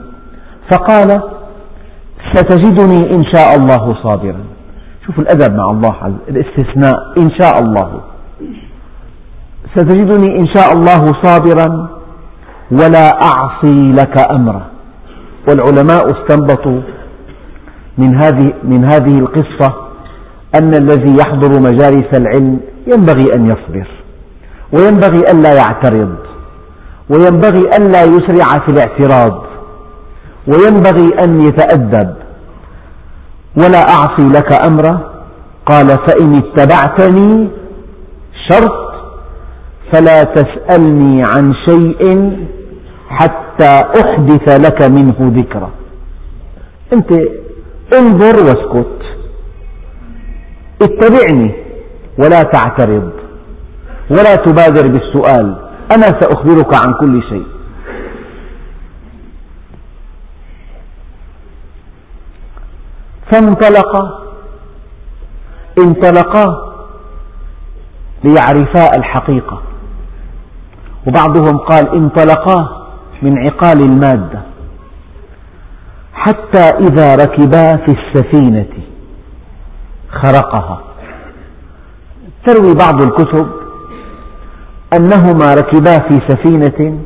فقال 0.71 1.23
ستجدني 2.35 3.15
إن 3.15 3.25
شاء 3.35 3.57
الله 3.57 4.03
صابرا. 4.03 4.45
شوف 5.07 5.19
الأدب 5.19 5.55
مع 5.55 5.71
الله 5.71 6.17
الاستثناء 6.29 6.95
إن 7.19 7.31
شاء 7.41 7.59
الله. 7.59 8.01
ستجدني 9.77 10.41
إن 10.41 10.47
شاء 10.55 10.73
الله 10.73 11.13
صابرا. 11.23 11.89
ولا 12.71 13.23
أعصي 13.23 13.93
لك 13.93 14.31
أمرا. 14.31 14.67
والعلماء 15.49 16.07
استنبطوا 16.07 16.81
من 17.99 18.23
هذه, 18.23 18.53
من 18.65 18.85
هذه 18.85 19.19
القصة 19.19 19.75
أن 20.55 20.75
الذي 20.75 21.17
يحضر 21.21 21.61
مجالس 21.61 22.17
العلم 22.17 22.61
ينبغي 22.87 23.35
أن 23.37 23.47
يصبر 23.47 23.89
وينبغي 24.73 25.21
ألا 25.33 25.55
يعترض 25.55 26.17
وينبغي 27.11 27.61
ألا 27.77 28.03
يسرع 28.03 28.61
في 28.67 28.69
الاعتراض 28.69 29.43
وينبغي 30.47 31.09
أن 31.25 31.41
يتأدب. 31.41 32.15
ولا 33.57 33.79
أعصي 33.79 34.29
لك 34.29 34.53
أمرا 34.67 35.01
قال 35.67 35.87
فإن 35.87 36.37
اتبعتني 36.37 37.49
شرط 38.49 38.84
فلا 39.93 40.23
تسألني 40.23 41.23
عن 41.23 41.55
شيء 41.69 42.03
حتى 43.09 43.81
أحدث 44.03 44.67
لك 44.67 44.83
منه 44.83 45.17
ذكرى 45.21 45.71
أنت 46.93 47.13
انظر 47.99 48.37
واسكت. 48.47 49.01
اتبعني 50.83 51.55
ولا 52.19 52.43
تعترض 52.43 53.11
ولا 54.11 54.35
تبادر 54.35 54.89
بالسؤال. 54.89 55.57
أنا 55.93 56.07
سأخبرك 56.21 56.75
عن 56.75 56.93
كل 57.01 57.23
شيء. 57.23 57.47
فانطلقا 63.33 64.23
انطلقا 65.79 66.75
ليعرفا 68.25 68.97
الحقيقة. 68.97 69.63
وبعضهم 71.07 71.59
قال 71.59 71.89
انطلقا 71.89 72.69
من 73.23 73.39
عقال 73.39 73.81
المادة. 73.81 74.41
حتى 76.15 76.59
إذا 76.59 77.15
ركبا 77.15 77.77
في 77.77 77.97
السفينة 77.99 78.67
خرقها. 80.13 80.81
تروي 82.47 82.75
بعض 82.75 83.03
الكتب 83.03 83.49
أنهما 84.93 85.55
ركبا 85.55 85.99
في 85.99 86.21
سفينة 86.29 86.99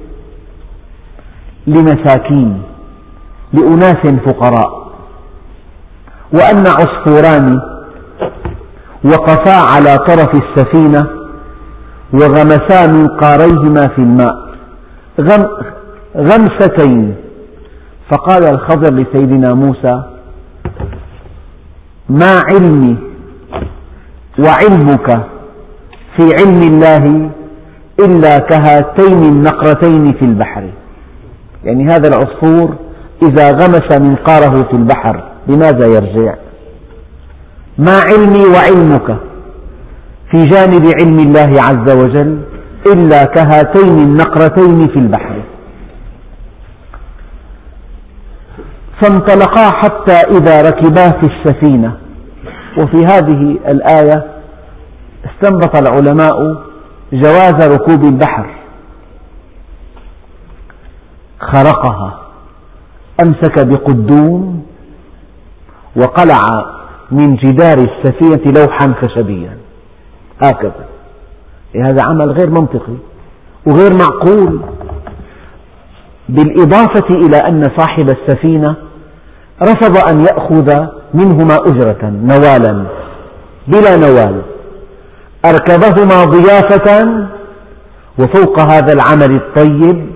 لمساكين 1.66 2.62
لأناس 3.52 4.06
فقراء 4.26 4.88
وأن 6.34 6.64
عصفوران 6.66 7.60
وقفا 9.04 9.56
على 9.56 9.96
طرف 9.96 10.30
السفينة 10.34 11.17
وغمسا 12.12 12.86
منقاريهما 12.86 13.86
في 13.88 13.98
الماء. 13.98 14.48
غمستين. 16.16 17.14
فقال 18.10 18.44
الخضر 18.44 18.94
لسيدنا 18.94 19.54
موسى 19.54 20.02
ما 22.08 22.42
علمي 22.52 22.96
وعلمك 24.38 25.08
في 26.16 26.30
علم 26.40 26.62
الله 26.62 27.30
إلا 28.00 28.38
كهاتين 28.38 29.18
النقرتين 29.18 30.12
في 30.12 30.24
البحر. 30.24 30.70
يعني 31.64 31.84
هذا 31.84 32.08
العصفور 32.08 32.74
إذا 33.22 33.50
غمس 33.50 34.00
منقاره 34.00 34.62
في 34.62 34.72
البحر 34.72 35.22
لماذا 35.46 35.86
يرجع؟ 35.86 36.34
ما 37.78 38.00
علمي 38.08 38.44
وعلمك 38.54 39.16
في 40.30 40.44
جانب 40.44 40.82
علم 41.00 41.18
الله 41.18 41.62
عز 41.62 41.96
وجل 41.96 42.42
إلا 42.86 43.24
كهاتين 43.24 43.98
النقرتين 43.98 44.88
في 44.88 44.96
البحر. 44.96 45.42
فانطلقا 49.02 49.64
حتى 49.72 50.12
إذا 50.12 50.68
ركبا 50.68 51.10
في 51.10 51.26
السفينة. 51.26 51.96
وفي 52.82 52.96
هذه 52.96 53.58
الآية 53.68 54.26
استنبط 55.24 55.76
العلماء 55.76 56.62
جواز 57.12 57.68
ركوب 57.72 58.04
البحر. 58.04 58.54
خرقها 61.40 62.20
أمسك 63.20 63.66
بقدوم 63.66 64.66
وقلع 65.96 66.42
من 67.10 67.36
جدار 67.36 67.78
السفينة 67.78 68.52
لوحا 68.60 68.94
خشبيا. 69.02 69.57
هكذا. 70.42 70.84
هذا 71.76 72.02
عمل 72.02 72.30
غير 72.30 72.50
منطقي 72.50 72.96
وغير 73.66 73.90
معقول. 73.98 74.60
بالإضافة 76.28 77.14
إلى 77.14 77.36
أن 77.36 77.62
صاحب 77.78 78.10
السفينة 78.10 78.76
رفض 79.62 80.08
أن 80.08 80.20
يأخذ 80.20 80.86
منهما 81.14 81.56
أجرة 81.56 82.10
نوالا 82.10 82.84
بلا 83.68 83.96
نوال. 83.96 84.42
أركبهما 85.44 86.24
ضيافة 86.24 87.08
وفوق 88.18 88.60
هذا 88.60 88.92
العمل 88.92 89.32
الطيب 89.32 90.10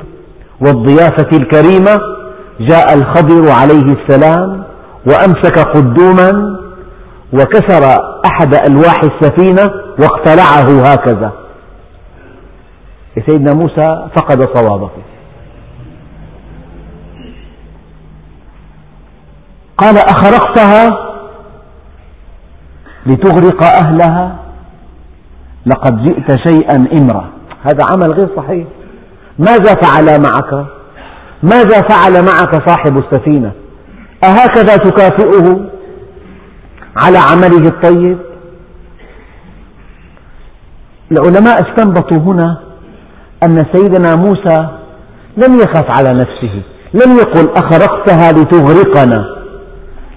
والضيافة 0.60 1.28
الكريمة 1.32 1.98
جاء 2.60 2.94
الخضر 2.94 3.50
عليه 3.50 3.96
السلام 3.96 4.64
وأمسك 5.06 5.58
قدوما 5.58 6.51
وكسر 7.32 7.96
أحد 8.26 8.54
ألواح 8.54 8.96
السفينة 9.04 9.70
واقتلعه 10.00 10.92
هكذا. 10.92 11.32
سيدنا 13.26 13.54
موسى 13.54 14.08
فقد 14.16 14.48
صوابه. 14.54 14.90
قال 19.78 19.98
أخرقتها 19.98 20.90
لتغرق 23.06 23.62
أهلها. 23.62 24.36
لقد 25.66 26.02
جئت 26.02 26.48
شيئا 26.48 26.86
إمرا. 26.98 27.30
هذا 27.62 27.84
عمل 27.90 28.12
غير 28.12 28.28
صحيح. 28.36 28.66
ماذا 29.38 29.74
فعل 29.74 30.22
معك؟ 30.22 30.66
ماذا 31.42 31.80
فعل 31.88 32.24
معك 32.24 32.68
صاحب 32.68 32.98
السفينة؟ 32.98 33.52
أهكذا 34.24 34.76
تكافئه؟ 34.76 35.71
على 36.96 37.18
عمله 37.18 37.68
الطيب. 37.68 38.18
العلماء 41.12 41.70
استنبطوا 41.70 42.18
هنا 42.18 42.60
أن 43.42 43.66
سيدنا 43.72 44.14
موسى 44.14 44.68
لم 45.36 45.56
يخف 45.56 45.96
على 45.96 46.08
نفسه 46.08 46.62
لم 46.94 47.12
يقل 47.16 47.48
أخرقتها 47.56 48.32
لتغرقنا 48.32 49.42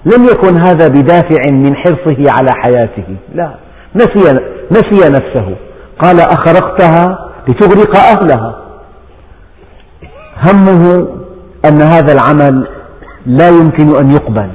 لم 0.04 0.24
يكن 0.24 0.60
هذا 0.60 0.88
بدافع 0.88 1.52
من 1.52 1.76
حرصه 1.76 2.24
على 2.28 2.50
حياته. 2.62 3.16
لا 3.34 3.54
نسي, 3.94 4.40
نسي 4.70 5.08
نفسه. 5.08 5.56
قال 6.02 6.20
أخرقتها 6.20 7.30
لتغرق 7.48 7.96
أهلها. 7.96 8.56
همه 10.46 11.08
أن 11.64 11.82
هذا 11.82 12.12
العمل 12.12 12.68
لا 13.26 13.48
يمكن 13.48 13.96
أن 13.96 14.12
يقبل. 14.12 14.50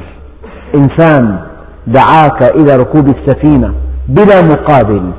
إنسان 0.75 1.51
دعاك 1.88 2.56
إلى 2.56 2.76
ركوب 2.76 3.08
السفينة 3.10 3.74
بلا 4.08 4.41
مقابل 4.41 5.12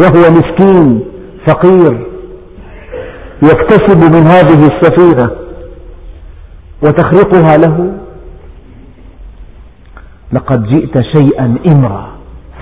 وهو 0.00 0.30
مسكين 0.30 1.04
فقير 1.46 2.06
يكتسب 3.42 4.14
من 4.14 4.22
هذه 4.22 4.66
السفينة 4.66 5.30
وتخرقها 6.82 7.56
له. 7.56 7.92
لقد 10.32 10.66
جئت 10.66 11.00
شيئا 11.16 11.56
إمرا 11.72 12.08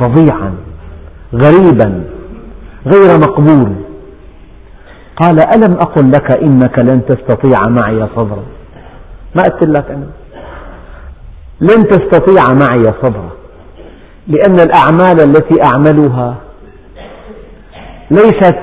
فظيعا 0.01 0.55
غريبا 1.35 2.05
غير 2.87 3.19
مقبول. 3.19 3.73
قال 5.17 5.41
ألم 5.41 5.73
أقل 5.73 6.11
لك 6.11 6.31
إنك 6.31 6.79
لن 6.79 7.03
تستطيع 7.09 7.59
معي 7.69 8.09
صبرا؟ 8.17 8.43
ما 9.37 9.43
قلت 9.43 9.65
لك 9.65 9.91
أنا. 9.91 10.07
لن 11.61 11.89
تستطيع 11.89 12.53
معي 12.53 12.85
صبرا. 12.85 13.40
لأن 14.31 14.61
الأعمال 14.61 15.21
التي 15.21 15.65
أعملها 15.65 16.37
ليست 18.11 18.59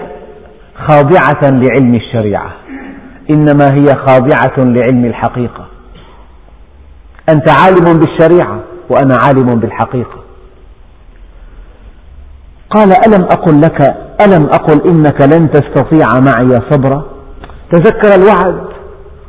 خاضعة 0.87 1.41
لعلم 1.43 1.95
الشريعة 1.95 2.51
إنما 3.29 3.67
هي 3.73 3.85
خاضعة 4.07 4.57
لعلم 4.57 5.05
الحقيقة. 5.05 5.65
أنت 7.29 7.49
عالم 7.49 7.99
بالشريعة 7.99 8.59
وأنا 8.89 9.17
عالم 9.17 9.59
بالحقيقة. 9.59 10.17
قال 12.69 12.91
ألم 13.07 13.23
أقل 13.23 13.61
لك 13.61 13.81
ألم 14.21 14.45
أقل 14.45 14.89
إنك 14.89 15.21
لن 15.21 15.51
تستطيع 15.51 16.07
معي 16.19 16.59
صبرا؟ 16.71 17.05
تذكر 17.71 18.15
الوعد 18.15 18.67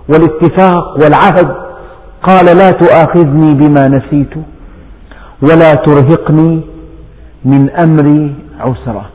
والاتفاق 0.08 0.94
والعهد. 1.02 1.54
قال 2.22 2.56
لا 2.56 2.70
تؤاخذني 2.70 3.54
بما 3.54 3.88
نسيت. 3.88 4.30
ولا 5.42 5.72
ترهقني 5.74 6.60
من 7.44 7.70
أمري 7.70 8.34
عسرا 8.60 9.06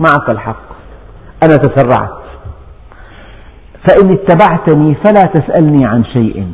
معك 0.00 0.30
الحق. 0.32 0.66
أنا 1.42 1.56
تسرعت. 1.56 2.18
فإن 3.88 4.12
اتبعتني 4.12 4.94
فلا 4.94 5.22
تسألني 5.22 5.86
عن 5.86 6.04
شيء 6.04 6.46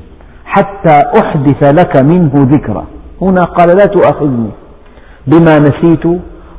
حتى 0.44 0.98
أحدث 1.20 1.80
لك 1.80 1.96
منه 2.12 2.32
ذكرى. 2.34 2.84
هنا 3.22 3.44
قال 3.44 3.76
لا 3.76 3.86
تؤاخذني 3.86 4.50
بما 5.26 5.58
نسيت 5.58 6.06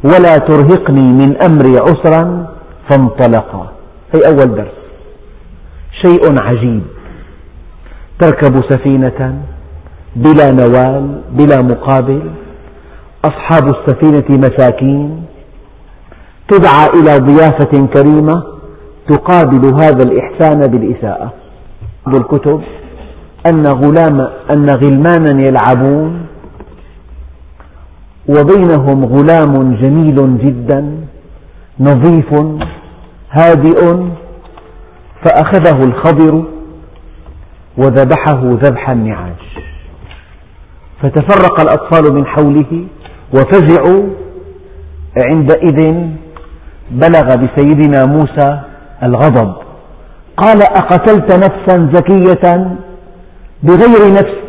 ولا 0.03 0.37
ترهقني 0.37 1.07
من 1.07 1.41
أمري 1.41 1.77
عسرا 1.77 2.47
فانطلقا. 2.89 3.71
هي 4.15 4.27
أول 4.27 4.55
درس. 4.55 4.77
شيء 6.01 6.43
عجيب. 6.43 6.83
تركب 8.19 8.61
سفينة 8.69 9.43
بلا 10.15 10.51
نوال 10.51 11.21
بلا 11.31 11.57
مقابل 11.63 12.31
أصحاب 13.25 13.63
السفينة 13.75 14.39
مساكين 14.47 15.25
تدعى 16.47 16.87
إلى 16.87 17.17
ضيافة 17.17 17.87
كريمة 17.93 18.43
تقابل 19.09 19.65
هذا 19.81 20.03
الإحسان 20.03 20.61
بالإساءة. 20.71 21.33
بالكتب 22.07 22.61
أن 23.47 23.67
غلام 23.67 24.19
أن 24.55 24.69
غلمانا 24.69 25.41
يلعبون 25.41 26.25
وبينهم 28.29 29.05
غلام 29.05 29.75
جميل 29.81 30.37
جدا 30.37 30.97
نظيف 31.79 32.33
هادئ 33.31 33.95
فأخذه 35.25 35.85
الخضر 35.85 36.43
وذبحه 37.77 38.41
ذبح 38.43 38.89
النعاج. 38.89 39.52
فتفرق 41.03 41.61
الأطفال 41.61 42.13
من 42.13 42.27
حوله 42.27 42.85
وفزعوا 43.33 44.03
عندئذ 45.23 45.93
بلغ 46.91 47.35
بسيدنا 47.35 48.05
موسى 48.05 48.59
الغضب. 49.03 49.53
قال 50.37 50.63
أقتلت 50.63 51.33
نفسا 51.33 51.89
زكية 51.93 52.75
بغير 53.63 54.11
نفس؟ 54.11 54.47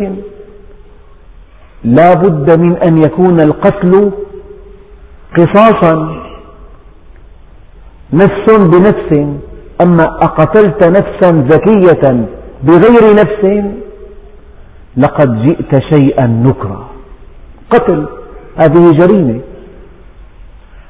لا 1.85 2.14
بد 2.14 2.61
من 2.61 2.77
أن 2.77 2.99
يكون 2.99 3.40
القتل 3.40 4.12
قصاصا. 5.37 6.25
نفس 8.12 8.47
بنفس 8.49 9.11
أما 9.83 10.05
أقتلت 10.05 10.85
نفسا 10.85 11.49
زكية 11.49 12.27
بغير 12.62 13.14
نفس؟ 13.14 13.64
لقد 14.96 15.42
جئت 15.42 15.94
شيئا 15.94 16.26
نكرا. 16.26 16.87
قتل. 17.70 18.07
هذه 18.62 18.92
جريمة. 18.92 19.40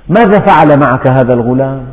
ماذا 0.09 0.39
فعل 0.47 0.81
معك 0.81 1.11
هذا 1.11 1.35
الغلام؟ 1.35 1.87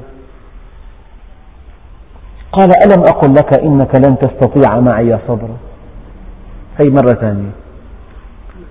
قال 2.51 2.69
ألم 2.83 3.03
أقل 3.03 3.33
لك 3.33 3.59
إنك 3.59 3.95
لن 3.95 4.17
تستطيع 4.17 4.79
معي 4.79 5.19
صبرا؟ 5.27 5.57
هي 6.77 6.89
مرة 6.89 7.13
ثانية. 7.13 7.51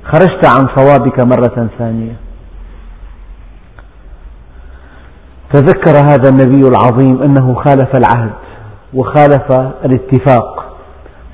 خرجت 0.04 0.46
عن 0.46 0.66
صوابك 0.76 1.20
مرة 1.20 1.68
ثانية. 1.78 2.12
تذكر 5.52 5.96
هذا 5.96 6.28
النبي 6.28 6.68
العظيم 6.68 7.22
أنه 7.22 7.54
خالف 7.54 7.96
العهد 7.96 8.32
وخالف 8.94 9.52
الاتفاق. 9.84 10.69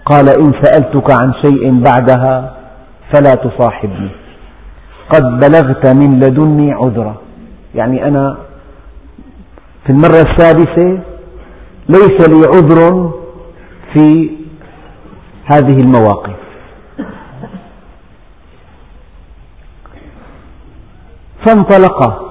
قال 0.06 0.28
إن 0.28 0.52
سألتك 0.62 1.10
عن 1.10 1.32
شيء 1.44 1.82
بعدها 1.82 2.54
فلا 3.12 3.30
تصاحبني. 3.30 4.10
قد 5.10 5.22
بلغت 5.22 5.86
من 5.86 6.20
لدني 6.20 6.72
عذرا. 6.72 7.16
يعني 7.74 8.04
أنا 8.08 8.36
في 9.84 9.90
المرة 9.92 10.22
السادسة 10.30 10.98
ليس 11.88 12.28
لي 12.28 12.46
عذر 12.54 13.10
في 13.92 14.30
هذه 15.44 15.78
المواقف. 15.78 16.36
فانطلقا 21.46 22.26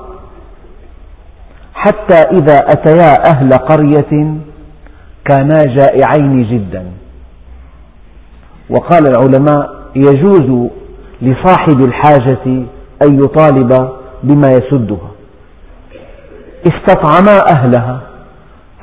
حتى 1.73 2.13
إذا 2.13 2.57
أتيا 2.57 3.29
أهل 3.31 3.49
قرية 3.53 4.35
كانا 5.25 5.59
جائعين 5.65 6.43
جدا. 6.43 6.91
وقال 8.69 9.07
العلماء 9.07 9.75
يجوز 9.95 10.69
لصاحب 11.21 11.81
الحاجة 11.81 12.45
أن 13.03 13.19
يطالب 13.23 13.89
بما 14.23 14.47
يسدها. 14.47 15.11
استطعما 16.67 17.39
أهلها 17.49 18.01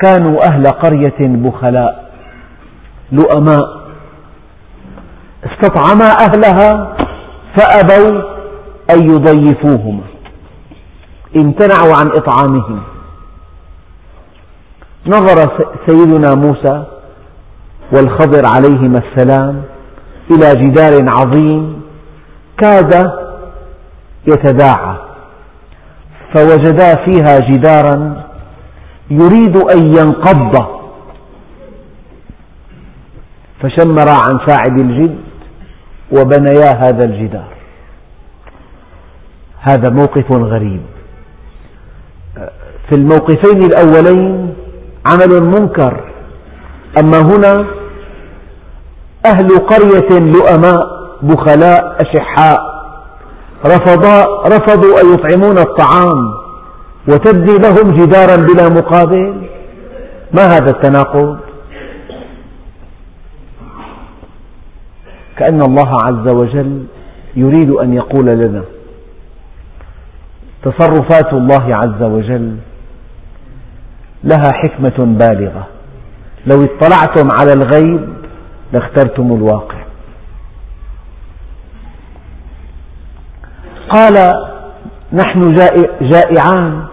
كانوا 0.02 0.50
أهل 0.50 0.66
قرية 0.66 1.18
بخلاء 1.20 2.10
لؤماء. 3.12 3.82
استطعما 5.44 6.08
أهلها 6.20 6.96
فأبوا 7.56 8.22
أن 8.90 9.10
يضيفوهما. 9.10 10.02
امتنعوا 11.36 11.96
عن 11.96 12.06
إطعامهم 12.06 12.80
نظر 15.06 15.66
سيدنا 15.86 16.34
موسى 16.34 16.84
والخضر 17.92 18.42
عليهما 18.46 18.98
السلام 18.98 19.62
إلى 20.34 20.48
جدار 20.62 20.92
عظيم 21.08 21.82
كاد 22.58 23.12
يتداعى 24.26 24.96
فوجدا 26.34 26.94
فيها 27.04 27.38
جدارا 27.50 28.24
يريد 29.10 29.56
أن 29.56 29.86
ينقض. 29.86 30.54
فشمرا 33.62 34.16
عن 34.26 34.46
ساعد 34.46 34.80
الجد 34.80 35.18
وبنيا 36.16 36.70
هذا 36.72 37.04
الجدار. 37.04 37.52
هذا 39.60 39.88
موقف 39.88 40.32
غريب. 40.32 40.82
في 42.88 42.98
الموقفين 42.98 43.62
الأولين 43.62 44.54
عمل 45.06 45.40
منكر 45.40 46.04
أما 46.98 47.20
هنا 47.20 47.66
أهل 49.26 49.48
قرية 49.48 50.18
لؤماء 50.18 50.80
بخلاء 51.22 51.96
أشحاء. 52.00 52.58
رفضوا 54.46 55.00
أن 55.00 55.12
يطعمون 55.14 55.58
الطعام 55.58 56.34
وتبني 57.08 57.54
لهم 57.54 57.90
جدارا 57.92 58.36
بلا 58.36 58.68
مقابل. 58.68 59.48
ما 60.34 60.42
هذا 60.42 60.70
التناقض؟ 60.70 61.38
كأن 65.38 65.62
الله 65.62 65.96
عز 66.04 66.28
وجل 66.28 66.84
يريد 67.36 67.70
أن 67.70 67.94
يقول 67.94 68.26
لنا 68.26 68.62
تصرفات 70.62 71.32
الله 71.32 71.76
عز 71.76 72.02
وجل 72.02 72.56
لها 74.24 74.50
حكمة 74.52 74.98
بالغة. 74.98 75.66
لو 76.46 76.56
اطلعتم 76.64 77.28
على 77.40 77.52
الغيب 77.52 78.21
لاخترتم 78.72 79.32
الواقع. 79.32 79.82
قال 83.90 84.32
نحن 85.12 85.54
جائعان. 86.00 86.84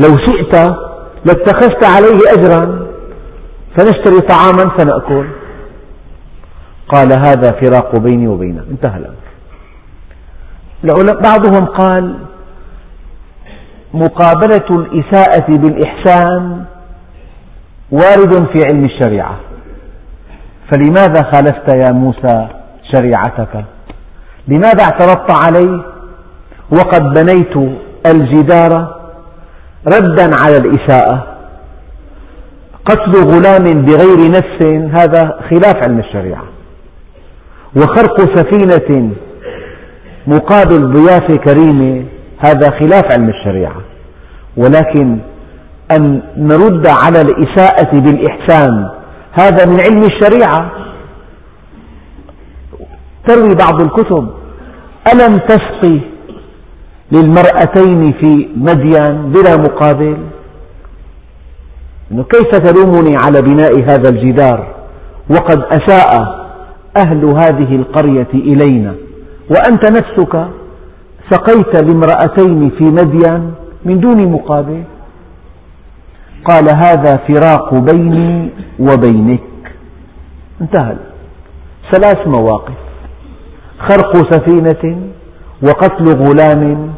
لو 0.00 0.16
شئت 0.16 0.54
لاتخذت 1.26 1.84
عليه 1.84 2.18
أجرا 2.32 2.86
فنشتري 3.76 4.20
طعاما 4.20 4.76
فنأكل 4.78 5.26
قال 6.88 7.12
هذا 7.12 7.50
فراق 7.60 7.98
بيني 7.98 8.28
وبينك 8.28 8.64
انتهى 8.70 8.98
الأمر. 8.98 9.24
بعضهم 11.22 11.64
قال 11.64 12.18
مقابلة 13.94 14.66
الإساءة 14.70 15.46
بالإحسان 15.48 16.64
وارد 17.90 18.32
في 18.32 18.60
علم 18.66 18.84
الشريعة. 18.84 19.36
فلماذا 20.72 21.22
خالفت 21.32 21.74
يا 21.74 21.92
موسى 21.92 22.48
شريعتك؟ 22.92 23.64
لماذا 24.48 24.84
اعترضت 24.84 25.30
عليه 25.44 25.84
وقد 26.72 27.02
بنيت 27.02 27.56
الجدار 28.06 28.94
ردا 29.88 30.30
على 30.40 30.56
الإساءة. 30.56 31.26
قتل 32.84 33.12
غلام 33.12 33.84
بغير 33.84 34.30
نفس 34.30 34.74
هذا 35.00 35.40
خلاف 35.50 35.74
علم 35.88 35.98
الشريعة. 35.98 36.44
وخرق 37.76 38.34
سفينة 38.34 39.14
مقابل 40.26 40.92
ضيافة 40.92 41.36
كريمة 41.36 42.04
هذا 42.46 42.70
خلاف 42.80 43.04
علم 43.18 43.28
الشريعة. 43.28 43.76
ولكن 44.56 45.18
أن 45.96 46.22
نرد 46.36 46.86
على 46.88 47.20
الإساءة 47.20 48.00
بالإحسان 48.00 48.90
هذا 49.34 49.66
من 49.66 49.80
علم 49.80 50.02
الشريعة. 50.02 50.70
تروي 53.26 53.54
بعض 53.54 53.80
الكتب. 53.80 54.28
ألم 55.12 55.36
تسقي 55.36 56.00
للمرأتين 57.12 58.12
في 58.12 58.48
مدين 58.56 59.32
بلا 59.32 59.56
مقابل؟ 59.56 60.18
كيف 62.10 62.50
تلومني 62.50 63.16
على 63.16 63.42
بناء 63.42 63.82
هذا 63.90 64.08
الجدار؟ 64.10 64.74
وقد 65.30 65.60
أساء 65.60 66.10
أهل 66.96 67.24
هذه 67.26 67.70
القرية 67.74 68.32
إلينا. 68.34 68.94
وأنت 69.50 69.84
نفسك 69.90 70.48
سقيت 71.30 71.82
لامرأتين 71.82 72.70
في 72.70 72.84
مدين 72.84 73.54
من 73.84 74.00
دون 74.00 74.32
مقابل؟ 74.32 74.82
قال 76.44 76.64
هذا 76.76 77.16
فراق 77.28 77.74
بيني 77.74 78.50
وبينك. 78.80 79.40
انتهى. 80.60 80.96
ثلاث 81.92 82.26
مواقف. 82.26 82.74
خرق 83.78 84.16
سفينة 84.32 84.98
وقتل 85.62 86.04
غلام 86.04 86.92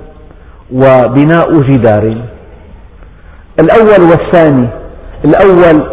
وبناء 0.72 1.60
جدار. 1.60 2.24
الأول 3.60 4.02
والثاني. 4.10 4.68
الأول 5.24 5.86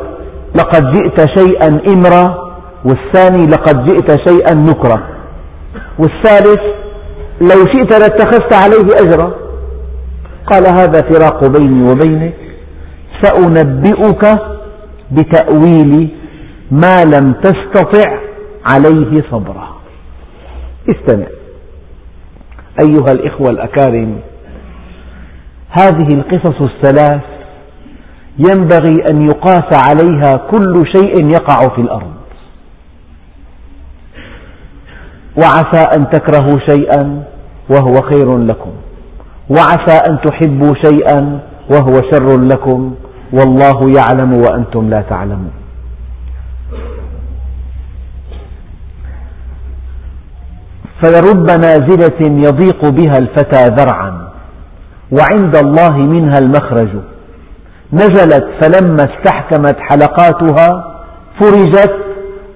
لقد 0.56 0.92
جئت 0.92 1.30
شيئا 1.40 1.68
إمرا 1.88 2.54
والثاني 2.86 3.48
لقد 3.48 3.86
جئت 3.86 4.30
شيئا 4.30 4.54
نكرا 4.54 5.00
والثالث 6.00 6.62
لو 7.42 7.66
شئت 7.74 7.94
لاتخذت 7.94 8.54
عليه 8.54 8.88
أجرا. 9.02 9.32
قال 10.52 10.66
هذا 10.68 11.02
فراق 11.02 11.48
بيني 11.48 11.92
وبينك. 11.92 12.43
سأنبئك 13.24 14.26
بتأويل 15.12 16.10
ما 16.72 17.04
لم 17.04 17.34
تستطع 17.34 18.20
عليه 18.72 19.24
صبرا 19.32 19.70
استمع. 20.90 21.28
أيها 22.82 23.12
الإخوة 23.12 23.50
الأكارم 23.50 24.20
هذه 25.70 26.08
القصص 26.14 26.62
الثلاث 26.62 27.22
ينبغي 28.38 29.06
أن 29.12 29.22
يقاس 29.22 29.90
عليها 29.90 30.38
كل 30.38 30.86
شيء 30.96 31.32
يقع 31.34 31.76
في 31.76 31.82
الأرض. 31.82 32.14
وعسى 35.38 35.88
أن 35.98 36.10
تكرهوا 36.10 36.60
شيئا 36.70 37.24
وهو 37.70 37.94
خير 37.94 38.38
لكم. 38.38 38.72
وعسى 39.50 40.00
أن 40.10 40.18
تحبوا 40.26 40.74
شيئا 40.86 41.40
وهو 41.74 41.94
شر 42.12 42.42
لكم. 42.42 42.96
والله 43.34 43.80
يعلم 44.00 44.34
وأنتم 44.34 44.90
لا 44.90 45.02
تعلمون. 45.02 45.52
فلرب 51.02 51.46
نازلة 51.46 52.20
يضيق 52.48 52.90
بها 52.90 53.18
الفتى 53.18 53.64
ذرعا 53.76 54.30
وعند 55.12 55.56
الله 55.56 55.98
منها 55.98 56.38
المخرج. 56.38 56.90
نزلت 57.94 58.46
فلما 58.62 59.04
استحكمت 59.04 59.76
حلقاتها 59.80 60.70
فرجت 61.40 61.96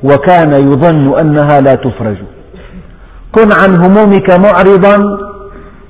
وكان 0.04 0.54
يظن 0.54 1.20
أنها 1.20 1.62
لا 1.62 1.76
تفرج. 1.76 2.18
كن 3.36 3.52
عن 3.52 3.76
همومك 3.76 4.30
معرضا 4.30 4.98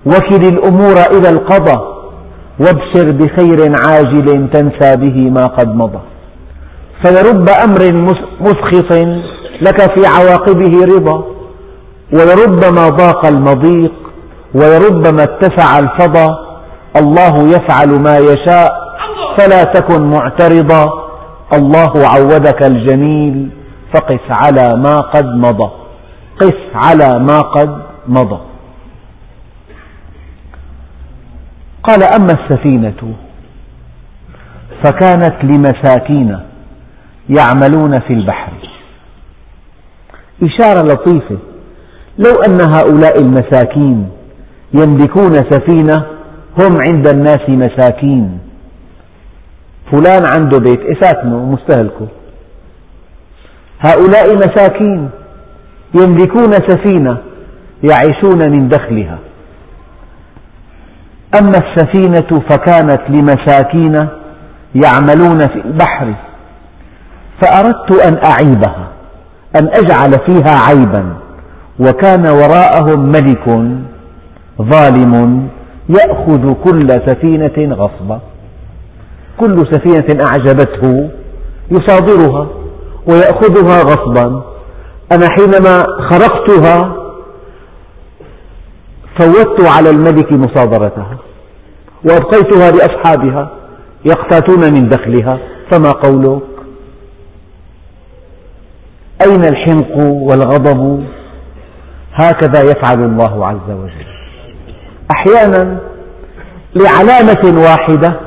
وكل 0.06 0.44
الأمور 0.48 0.96
إلى 1.18 1.30
القضاء. 1.30 1.97
وابشر 2.60 3.12
بخير 3.12 3.60
عاجل 3.86 4.49
تنسى 4.53 4.95
به 4.97 5.18
ما 5.32 5.45
قد 5.58 5.76
مضى. 5.76 5.99
فلرب 7.03 7.49
أمر 7.66 7.82
مسخط 8.39 8.91
لك 9.62 9.80
في 9.95 10.01
عواقبه 10.16 10.74
رضا 10.95 11.24
ولربما 12.14 12.89
ضاق 12.89 13.26
المضيق 13.26 13.93
ولربما 14.55 15.24
اتسع 15.24 15.80
الفضا. 15.80 16.28
الله 17.01 17.36
يفعل 17.55 17.89
ما 18.03 18.16
يشاء 18.18 18.70
فلا 19.38 19.64
تكن 19.64 20.10
معترضا. 20.10 20.86
الله 21.53 21.93
عودك 22.14 22.64
الجميل 22.64 23.49
فقس 23.93 24.26
على 24.30 24.78
ما 24.78 24.95
قد 24.95 25.26
مضى. 25.26 25.70
قس 26.41 26.60
على 26.76 27.20
ما 27.20 27.39
قد 27.39 27.82
مضى. 28.08 28.39
قال 31.88 32.04
أما 32.04 32.34
السفينة 32.34 33.16
فكانت 34.84 35.36
لمساكين 35.44 36.40
يعملون 37.30 38.00
في 38.00 38.14
البحر. 38.14 38.52
إشارة 40.44 40.82
لطيفة. 40.82 41.38
لو 42.18 42.34
أن 42.48 42.62
هؤلاء 42.62 43.22
المساكين 43.22 44.10
يملكون 44.74 45.32
سفينة 45.32 46.06
هم 46.62 46.76
عند 46.88 47.08
الناس 47.08 47.50
مساكين. 47.50 48.40
فلان 49.92 50.24
عنده 50.26 50.58
بيت. 50.58 50.80
إساكنه 50.98 51.46
مستهلكه. 51.46 52.08
هؤلاء 53.80 54.36
مساكين 54.36 55.10
يملكون 55.96 56.52
سفينة 56.52 57.18
يعيشون 57.84 58.52
من 58.52 58.70
دخلها. 58.70 59.20
أما 61.36 61.58
السفينة 61.58 62.42
فكانت 62.50 63.02
لمساكين 63.10 64.08
يعملون 64.76 65.40
في 65.48 65.62
البحر 65.66 66.14
فأردت 67.42 67.92
أن 68.08 68.18
أعيبها 68.26 68.88
أن 69.56 69.68
أجعل 69.68 70.12
فيها 70.28 70.60
عيبا 70.70 71.14
وكان 71.80 72.28
وراءهم 72.28 73.00
ملك 73.12 73.50
ظالم 74.62 75.48
يأخذ 75.90 76.54
كل 76.54 76.88
سفينة 76.90 77.76
غصبا. 77.76 78.20
كل 79.40 79.54
سفينة 79.72 80.26
أعجبته 80.26 81.10
يصادرها 81.72 82.48
ويأخذها 83.10 83.82
غصبا. 83.82 84.44
أنا 85.12 85.28
حينما 85.30 85.84
خرقتها 86.10 86.94
فوتت 89.20 89.65
على 89.78 89.89
الملك 89.89 90.34
مصادرتها 90.34 91.18
وأبقيتها 92.05 92.72
لأصحابها 92.72 93.49
يقتاتون 94.05 94.74
من 94.74 94.89
دخلها 94.89 95.39
فما 95.72 95.91
قولك؟ 95.91 96.41
أين 99.26 99.45
الحنق 99.45 99.97
والغضب؟ 100.05 101.03
هكذا 102.13 102.61
يفعل 102.61 103.03
الله 103.03 103.47
عز 103.47 103.70
وجل. 103.70 104.05
أحيانا 105.15 105.78
لعلامة 106.76 107.61
واحدة 107.61 108.20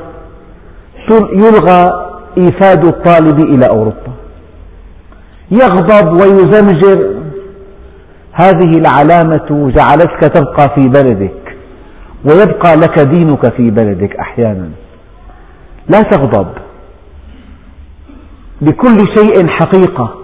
يلغى 1.33 2.07
إيفاد 2.37 2.85
الطالب 2.85 3.39
إلى 3.39 3.67
أوروبا. 3.69 4.11
يغضب 5.51 6.13
ويزمجر 6.13 7.20
هذه 8.33 8.77
العلامة 8.77 9.71
جعلتك 9.75 10.19
تبقى 10.33 10.75
في 10.75 10.87
بلدك 10.87 11.57
ويبقى 12.29 12.75
لك 12.75 12.99
دينك 12.99 13.53
في 13.53 13.71
بلدك 13.71 14.15
أحيانا. 14.15 14.69
لا 15.89 16.01
تغضب. 16.01 16.47
لكل 18.61 18.97
شيء 19.17 19.47
حقيقة 19.47 20.15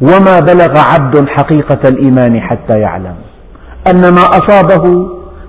وما 0.00 0.40
بلغ 0.40 0.78
عبد 0.78 1.28
حقيقة 1.28 1.88
الإيمان 1.88 2.40
حتى 2.40 2.78
يعلم. 2.78 3.16
أن 3.90 4.14
ما 4.14 4.22
أصابه 4.22 4.84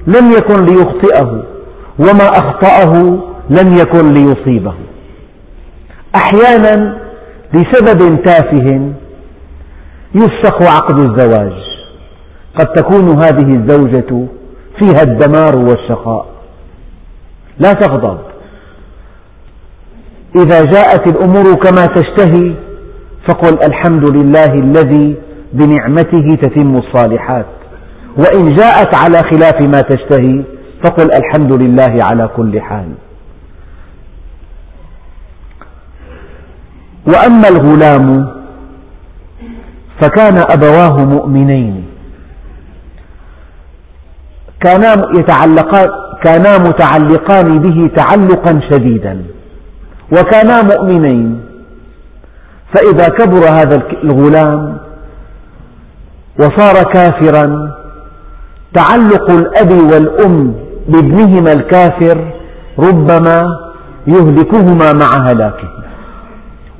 لم 0.07 0.31
يكن 0.31 0.65
ليخطئه 0.65 1.43
وما 1.99 2.27
أخطأه 2.29 2.93
لم 3.49 3.73
يكن 3.73 4.13
ليصيبه. 4.13 4.73
أحيانا 6.15 6.97
لسبب 7.53 8.23
تافه 8.23 8.91
يفسخ 10.15 10.61
عقد 10.61 10.99
الزواج. 10.99 11.72
قد 12.59 12.65
تكون 12.65 13.09
هذه 13.09 13.55
الزوجة 13.55 14.27
فيها 14.79 15.01
الدمار 15.01 15.57
والشقاء. 15.57 16.25
لا 17.59 17.73
تغضب. 17.73 18.17
إذا 20.35 20.61
جاءت 20.61 21.07
الأمور 21.07 21.55
كما 21.55 21.85
تشتهي 21.85 22.55
فقل 23.27 23.59
الحمد 23.63 24.05
لله 24.05 24.45
الذي 24.45 25.15
بنعمته 25.53 26.27
تتم 26.41 26.77
الصالحات. 26.77 27.45
وإن 28.17 28.53
جاءت 28.53 28.95
على 28.95 29.17
خلاف 29.17 29.61
ما 29.61 29.81
تشتهي 29.81 30.43
فقل 30.83 31.09
الحمد 31.13 31.63
لله 31.63 31.99
على 32.03 32.29
كل 32.35 32.61
حال. 32.61 32.93
وأما 37.07 37.47
الغلام 37.47 38.33
فكان 40.01 40.37
أبواه 40.37 41.05
مؤمنين. 41.05 41.92
كانا 44.63 44.93
يتعلقان 45.19 45.87
كانا 46.23 46.57
متعلقان 46.57 47.59
به 47.61 47.89
تعلقا 47.95 48.59
شديدا. 48.71 49.25
وكانا 50.11 50.61
مؤمنين. 50.61 51.41
فإذا 52.73 53.07
كبر 53.07 53.49
هذا 53.49 53.79
الغلام 54.03 54.77
وصار 56.39 56.83
كافرا 56.93 57.71
تعلق 58.73 59.31
الأب 59.31 59.71
والأم 59.71 60.53
بابنهما 60.87 61.51
الكافر 61.53 62.33
ربما 62.79 63.45
يهلكهما 64.07 64.93
مع 64.93 65.29
هلاكه. 65.29 65.69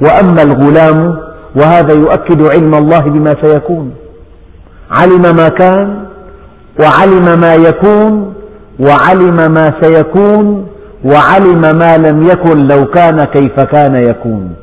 وأما 0.01 0.41
الغلام 0.41 1.17
وهذا 1.55 1.93
يؤكد 1.93 2.41
علم 2.47 2.73
الله 2.75 2.99
بما 2.99 3.35
سيكون. 3.43 3.93
علم 4.91 5.35
ما 5.35 5.49
كان 5.49 6.12
وعلم 6.79 7.39
ما 7.39 7.53
يكون 7.55 8.33
وعلم 8.79 9.35
ما 9.53 9.73
سيكون 9.81 10.67
وعلم 11.05 11.61
ما 11.61 11.97
لم 11.97 12.21
يكن 12.21 12.67
لو 12.67 12.85
كان 12.85 13.23
كيف 13.23 13.59
كان 13.59 13.95
يكون. 13.95 14.55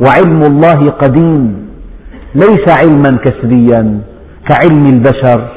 وعلم 0.00 0.42
الله 0.42 0.90
قديم 0.90 1.68
ليس 2.34 2.68
علما 2.68 3.18
كسريا 3.24 4.00
كعلم 4.48 4.86
البشر. 4.86 5.48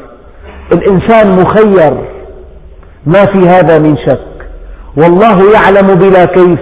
الإنسان 0.74 1.40
مخير 1.40 1.94
ما 3.06 3.26
في 3.26 3.50
هذا 3.50 3.80
من 3.80 3.96
شك. 4.08 4.28
والله 4.98 5.54
يعلم 5.54 5.96
بلا 5.96 6.26
كيف 6.26 6.60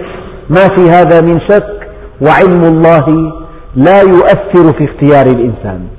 ما 0.50 0.68
في 0.76 0.90
هذا 0.90 1.20
من 1.20 1.40
شك. 1.48 1.88
وعلم 2.20 2.64
الله 2.64 3.32
لا 3.76 4.00
يؤثر 4.00 4.78
في 4.78 4.84
اختيار 4.84 5.26
الإنسان. 5.26 5.95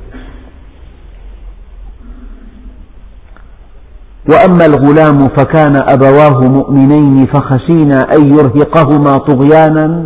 وأما 4.30 4.66
الغلام 4.66 5.28
فكان 5.38 5.76
أبواه 5.76 6.40
مؤمنين 6.42 7.26
فخشينا 7.26 8.00
أن 8.16 8.34
يرهقهما 8.34 9.18
طغيانا 9.18 10.06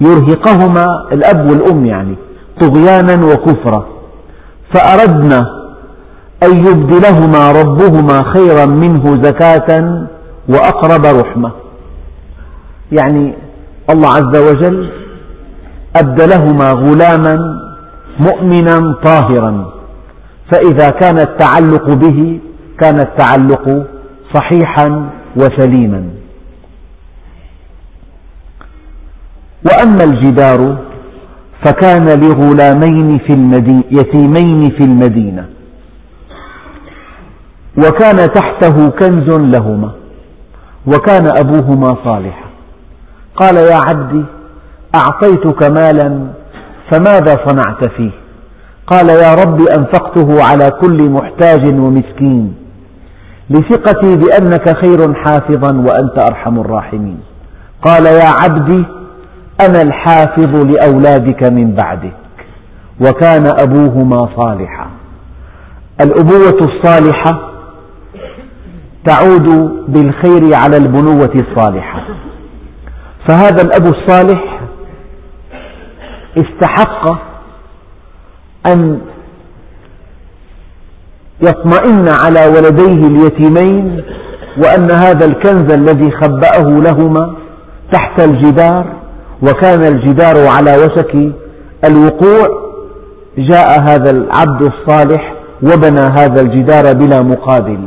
يرهقهما 0.00 0.86
الأب 1.12 1.50
والأم 1.50 1.86
يعني 1.86 2.16
طغيانا 2.60 3.26
وكفرا 3.26 3.86
فأردنا 4.74 5.46
أن 6.42 6.56
يبدلهما 6.56 7.50
ربهما 7.50 8.32
خيرا 8.34 8.66
منه 8.66 9.22
زكاة 9.22 10.06
وأقرب 10.48 11.06
رحمة. 11.06 11.50
يعني 12.92 13.34
الله 13.90 14.08
عز 14.08 14.36
وجل 14.36 14.90
أبدلهما 15.96 16.70
غلاما 16.70 17.38
مؤمنا 18.20 18.94
طاهرا 19.04 19.70
فإذا 20.52 20.88
كان 20.88 21.18
التعلق 21.18 21.94
به 21.94 22.40
كان 22.80 23.00
التعلق 23.00 23.86
صحيحا 24.34 25.10
وسليما. 25.36 26.04
وأما 29.66 30.04
الجدار 30.04 30.76
فكان 31.64 32.20
لغلامين 32.20 33.18
في 33.18 33.32
المدينة 33.32 33.84
يتيمين 33.90 34.70
في 34.70 34.84
المدينة. 34.84 35.48
وكان 37.78 38.16
تحته 38.32 38.90
كنز 38.90 39.28
لهما 39.30 39.90
وكان 40.86 41.26
أبوهما 41.38 41.96
صالحا. 42.04 42.46
قال 43.36 43.56
يا 43.56 43.80
عبدي 43.88 44.24
أعطيتك 44.94 45.62
مالا 45.62 46.26
فماذا 46.90 47.36
صنعت 47.46 47.88
فيه؟ 47.96 48.10
قال 48.86 49.08
يا 49.08 49.34
رب 49.34 49.60
أنفقته 49.60 50.44
على 50.44 50.70
كل 50.80 51.10
محتاج 51.10 51.68
ومسكين. 51.68 52.65
لثقتي 53.50 54.16
بأنك 54.16 54.76
خير 54.76 55.14
حافظا 55.14 55.76
وأنت 55.76 56.30
أرحم 56.30 56.60
الراحمين. 56.60 57.20
قال 57.82 58.06
يا 58.06 58.28
عبدي 58.42 58.84
أنا 59.60 59.82
الحافظ 59.82 60.66
لأولادك 60.66 61.52
من 61.52 61.74
بعدك 61.74 62.16
وكان 63.00 63.46
أبوهما 63.60 64.18
صالحا. 64.40 64.86
الأبوة 66.00 66.58
الصالحة 66.60 67.50
تعود 69.04 69.48
بالخير 69.88 70.54
على 70.54 70.76
البنوة 70.76 71.32
الصالحة. 71.34 72.04
فهذا 73.28 73.62
الأب 73.62 73.94
الصالح 73.94 74.60
استحق 76.36 77.04
أن 78.66 79.00
يطمئن 81.42 82.08
على 82.08 82.46
ولديه 82.46 83.06
اليتيمين 83.06 84.04
وأن 84.58 84.90
هذا 84.90 85.24
الكنز 85.26 85.72
الذي 85.72 86.10
خبأه 86.10 86.68
لهما 86.68 87.36
تحت 87.92 88.20
الجدار 88.20 88.92
وكان 89.42 89.84
الجدار 89.84 90.46
على 90.46 90.72
وشك 90.72 91.14
الوقوع 91.84 92.48
جاء 93.38 93.80
هذا 93.80 94.10
العبد 94.10 94.62
الصالح 94.72 95.34
وبنى 95.62 96.00
هذا 96.00 96.40
الجدار 96.40 96.92
بلا 96.92 97.22
مقابل. 97.22 97.80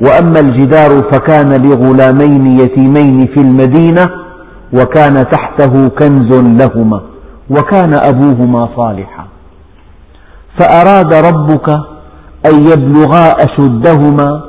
وأما 0.00 0.40
الجدار 0.40 0.90
فكان 1.12 1.62
لغلامين 1.62 2.60
يتيمين 2.60 3.26
في 3.26 3.40
المدينة 3.40 4.04
وكان 4.72 5.28
تحته 5.30 5.88
كنز 5.88 6.34
لهما 6.34 7.00
وكان 7.50 7.94
أبوهما 7.94 8.68
صالحا. 8.76 9.31
فأراد 10.58 11.14
ربك 11.14 11.68
أن 12.46 12.62
يبلغا 12.68 13.30
أشدهما 13.30 14.44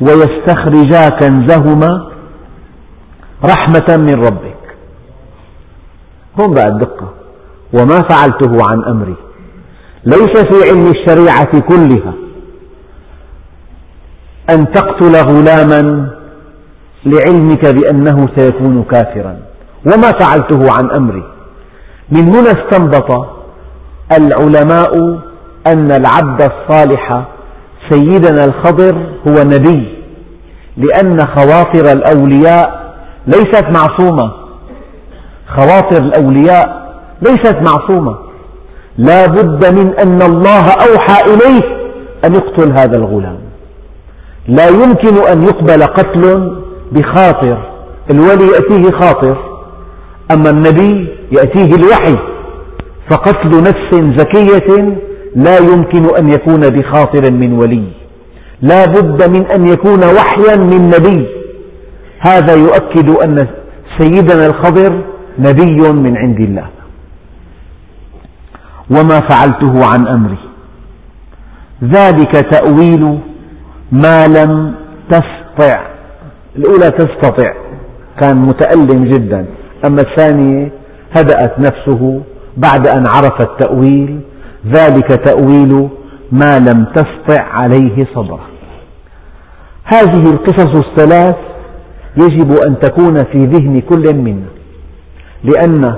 ويستخرجا 0.00 1.08
كنزهما 1.08 2.08
رحمة 3.44 3.96
من 3.96 4.14
ربك. 4.14 4.76
هون 6.40 6.54
بقى 6.54 6.68
الدقة 6.68 7.08
وما 7.72 8.02
فعلته 8.10 8.58
عن 8.70 8.84
أمري. 8.84 9.16
ليس 10.04 10.34
في 10.50 10.70
علم 10.70 10.86
الشريعة 10.88 11.60
كلها 11.60 12.12
أن 14.50 14.72
تقتل 14.72 15.16
غلاما 15.16 16.10
لعلمك 17.06 17.66
بأنه 17.66 18.28
سيكون 18.36 18.82
كافرا. 18.82 19.36
وما 19.86 20.10
فعلته 20.20 20.72
عن 20.72 20.90
أمري. 20.90 21.24
من 22.10 22.28
هنا 22.28 22.50
استنبط 22.50 23.26
العلماء 24.12 25.18
أن 25.72 25.90
العبد 25.90 26.42
الصالح 26.42 27.24
سيدنا 27.90 28.44
الخضر 28.44 28.96
هو 29.28 29.42
نبي 29.42 29.98
لأن 30.76 31.26
خواطر 31.26 31.92
الأولياء 31.92 32.94
ليست 33.26 33.64
معصومة. 33.64 34.32
خواطر 35.56 36.02
الأولياء 36.02 36.92
ليست 37.22 37.56
معصومة. 37.66 38.18
لا 38.98 39.26
بد 39.26 39.74
من 39.78 39.94
أن 39.98 40.22
الله 40.22 40.62
أوحى 40.62 41.34
إليه 41.34 41.62
أن 42.24 42.34
يقتل 42.34 42.72
هذا 42.72 42.96
الغلام. 42.96 43.38
لا 44.48 44.68
يمكن 44.68 45.16
أن 45.32 45.42
يقبل 45.42 45.82
قتل 45.82 46.56
بخاطر 46.92 47.58
الولي 48.10 48.46
يأتيه 48.46 48.98
خاطر 49.00 49.36
أما 50.30 50.50
النبي 50.50 51.08
يأتيه 51.32 51.74
الوحي 51.74 52.16
فقتل 53.10 53.62
نفس 53.62 54.18
زكية 54.20 54.98
لا 55.36 55.58
يمكن 55.58 56.16
أن 56.18 56.28
يكون 56.28 56.60
بخاطر 56.60 57.32
من 57.32 57.52
ولي. 57.52 57.92
لا 58.62 58.84
بد 58.84 59.30
من 59.30 59.46
أن 59.52 59.68
يكون 59.68 60.00
وحيا 60.04 60.56
من 60.56 60.82
نبي. 60.86 61.26
هذا 62.20 62.54
يؤكد 62.54 63.10
أن 63.10 63.48
سيدنا 63.98 64.46
الخضر 64.46 65.04
نبي 65.38 65.92
من 65.92 66.16
عند 66.16 66.40
الله. 66.40 66.68
وما 68.90 69.20
فعلته 69.30 69.86
عن 69.92 70.06
أمري 70.06 70.38
ذلك 71.84 72.32
تأويل 72.50 73.18
ما 73.92 74.26
لم 74.26 74.74
تستطع. 75.10 75.86
الأولى 76.56 76.90
تستطع. 76.90 77.52
كان 78.20 78.36
متألم 78.36 79.04
جدا. 79.04 79.46
أما 79.86 80.00
الثانية 80.00 80.72
هدأت 81.16 81.58
نفسه 81.58 82.22
بعد 82.56 82.86
أن 82.86 83.06
عرف 83.06 83.40
التأويل 83.40 84.20
ذلك 84.74 85.08
تأويل 85.24 85.88
ما 86.32 86.58
لم 86.58 86.84
تسطع 86.96 87.42
عليه 87.42 87.96
صبرا 88.14 88.40
هذه 89.84 90.30
القصص 90.30 90.82
الثلاث 90.88 91.36
يجب 92.16 92.52
أن 92.68 92.78
تكون 92.78 93.14
في 93.14 93.42
ذهن 93.42 93.80
كل 93.80 94.16
منا 94.16 94.48
لأن 95.44 95.96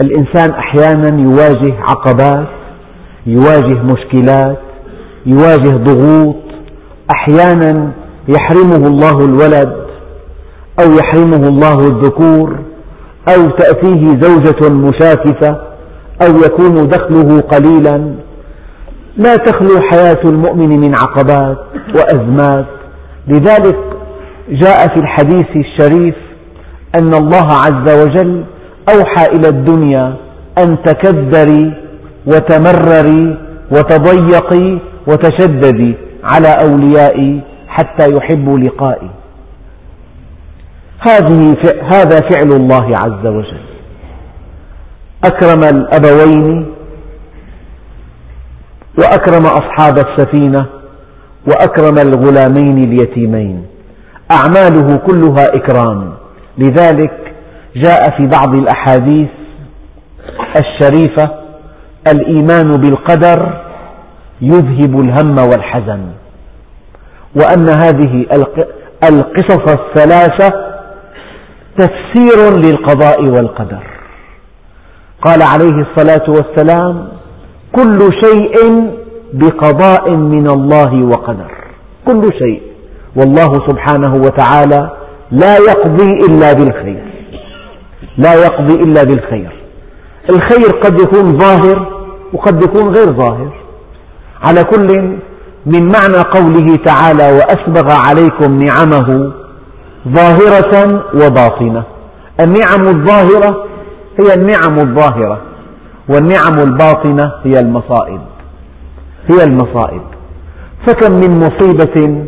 الإنسان 0.00 0.50
أحيانا 0.50 1.20
يواجه 1.20 1.74
عقبات 1.80 2.48
يواجه 3.26 3.82
مشكلات 3.82 4.58
يواجه 5.26 5.76
ضغوط 5.76 6.36
أحيانا 7.14 7.92
يحرمه 8.28 8.86
الله 8.86 9.18
الولد 9.24 9.72
أو 10.80 10.92
يحرمه 10.92 11.48
الله 11.48 11.76
الذكور 11.78 12.58
أو 13.28 13.44
تأتيه 13.44 14.08
زوجة 14.20 14.74
مشاكسة 14.74 15.67
أو 16.22 16.36
يكون 16.46 16.74
دخله 16.74 17.40
قليلا. 17.40 18.14
لا 19.16 19.36
تخلو 19.36 19.80
حياة 19.90 20.22
المؤمن 20.24 20.80
من 20.80 20.94
عقبات 20.96 21.58
وأزمات. 21.94 22.66
لذلك 23.28 23.78
جاء 24.50 24.88
في 24.88 25.00
الحديث 25.00 25.46
الشريف 25.56 26.14
أن 26.94 27.14
الله 27.14 27.46
عز 27.52 28.02
وجل 28.02 28.44
أوحى 28.94 29.26
إلى 29.26 29.48
الدنيا 29.48 30.16
أن 30.58 30.82
تكدري 30.82 31.74
وتمرري 32.26 33.38
وتضيقي 33.70 34.78
وتشددي 35.06 35.94
على 36.24 36.48
أوليائي 36.48 37.40
حتى 37.68 38.06
يحبوا 38.16 38.58
لقائي. 38.58 39.10
هذه 41.00 41.56
هذا 41.82 42.16
فعل 42.28 42.52
الله 42.52 42.86
عز 43.04 43.26
وجل. 43.26 43.67
أكرم 45.24 45.64
الأبوين 45.64 46.74
وأكرم 48.98 49.46
أصحاب 49.46 49.98
السفينة 49.98 50.66
وأكرم 51.46 51.98
الغلامين 51.98 52.78
اليتيمين. 52.78 53.66
أعماله 54.32 54.96
كلها 54.96 55.46
إكرام. 55.56 56.14
لذلك 56.58 57.34
جاء 57.76 58.16
في 58.16 58.26
بعض 58.26 58.54
الأحاديث 58.54 59.28
الشريفة 60.56 61.30
الإيمان 62.12 62.66
بالقدر 62.66 63.64
يذهب 64.40 65.00
الهم 65.00 65.38
والحزن. 65.38 66.06
وأن 67.36 67.68
هذه 67.68 68.26
القصص 69.04 69.72
الثلاثة 69.72 70.68
تفسير 71.78 72.56
للقضاء 72.56 73.20
والقدر. 73.30 73.82
قال 75.24 75.42
عليه 75.42 75.86
الصلاة 75.86 76.26
والسلام 76.28 77.08
كل 77.72 77.98
شيء 78.24 78.90
بقضاء 79.32 80.16
من 80.16 80.50
الله 80.50 81.06
وقدر. 81.06 81.50
كل 82.08 82.22
شيء. 82.38 82.62
والله 83.16 83.52
سبحانه 83.68 84.12
وتعالى 84.12 84.90
لا 85.30 85.56
يقضي 85.56 86.12
إلا 86.28 86.52
بالخير. 86.52 87.04
لا 88.18 88.34
يقضي 88.34 88.74
إلا 88.74 89.04
بالخير. 89.04 89.52
الخير 90.30 90.80
قد 90.84 91.00
يكون 91.00 91.38
ظاهر 91.38 91.98
وقد 92.32 92.62
يكون 92.62 92.94
غير 92.94 93.06
ظاهر. 93.06 93.52
على 94.42 94.64
كل 94.64 95.18
من 95.66 95.82
معنى 95.82 96.22
قوله 96.34 96.76
تعالى 96.84 97.32
وأسبغ 97.32 97.92
عليكم 98.08 98.56
نعمه 98.56 99.32
ظاهرة 100.08 101.04
وباطنة. 101.14 101.82
النعم 102.40 102.88
الظاهرة 102.88 103.64
هي 104.20 104.34
النعم 104.34 104.88
الظاهرة 104.88 105.42
والنعم 106.08 106.58
الباطنة 106.58 107.32
هي 107.44 107.60
المصائب. 107.60 108.20
هي 109.30 109.44
المصائب. 109.44 110.02
فكم 110.86 111.12
من 111.12 111.38
مصيبة 111.38 112.24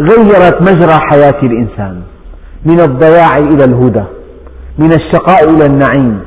غيرت 0.00 0.62
مجرى 0.62 0.98
حياة 0.98 1.40
الإنسان 1.42 2.02
من 2.66 2.80
الضياع 2.80 3.38
إلى 3.38 3.64
الهدى 3.64 4.04
من 4.78 4.92
الشقاء 4.92 5.50
إلى 5.50 5.66
النعيم 5.66 6.20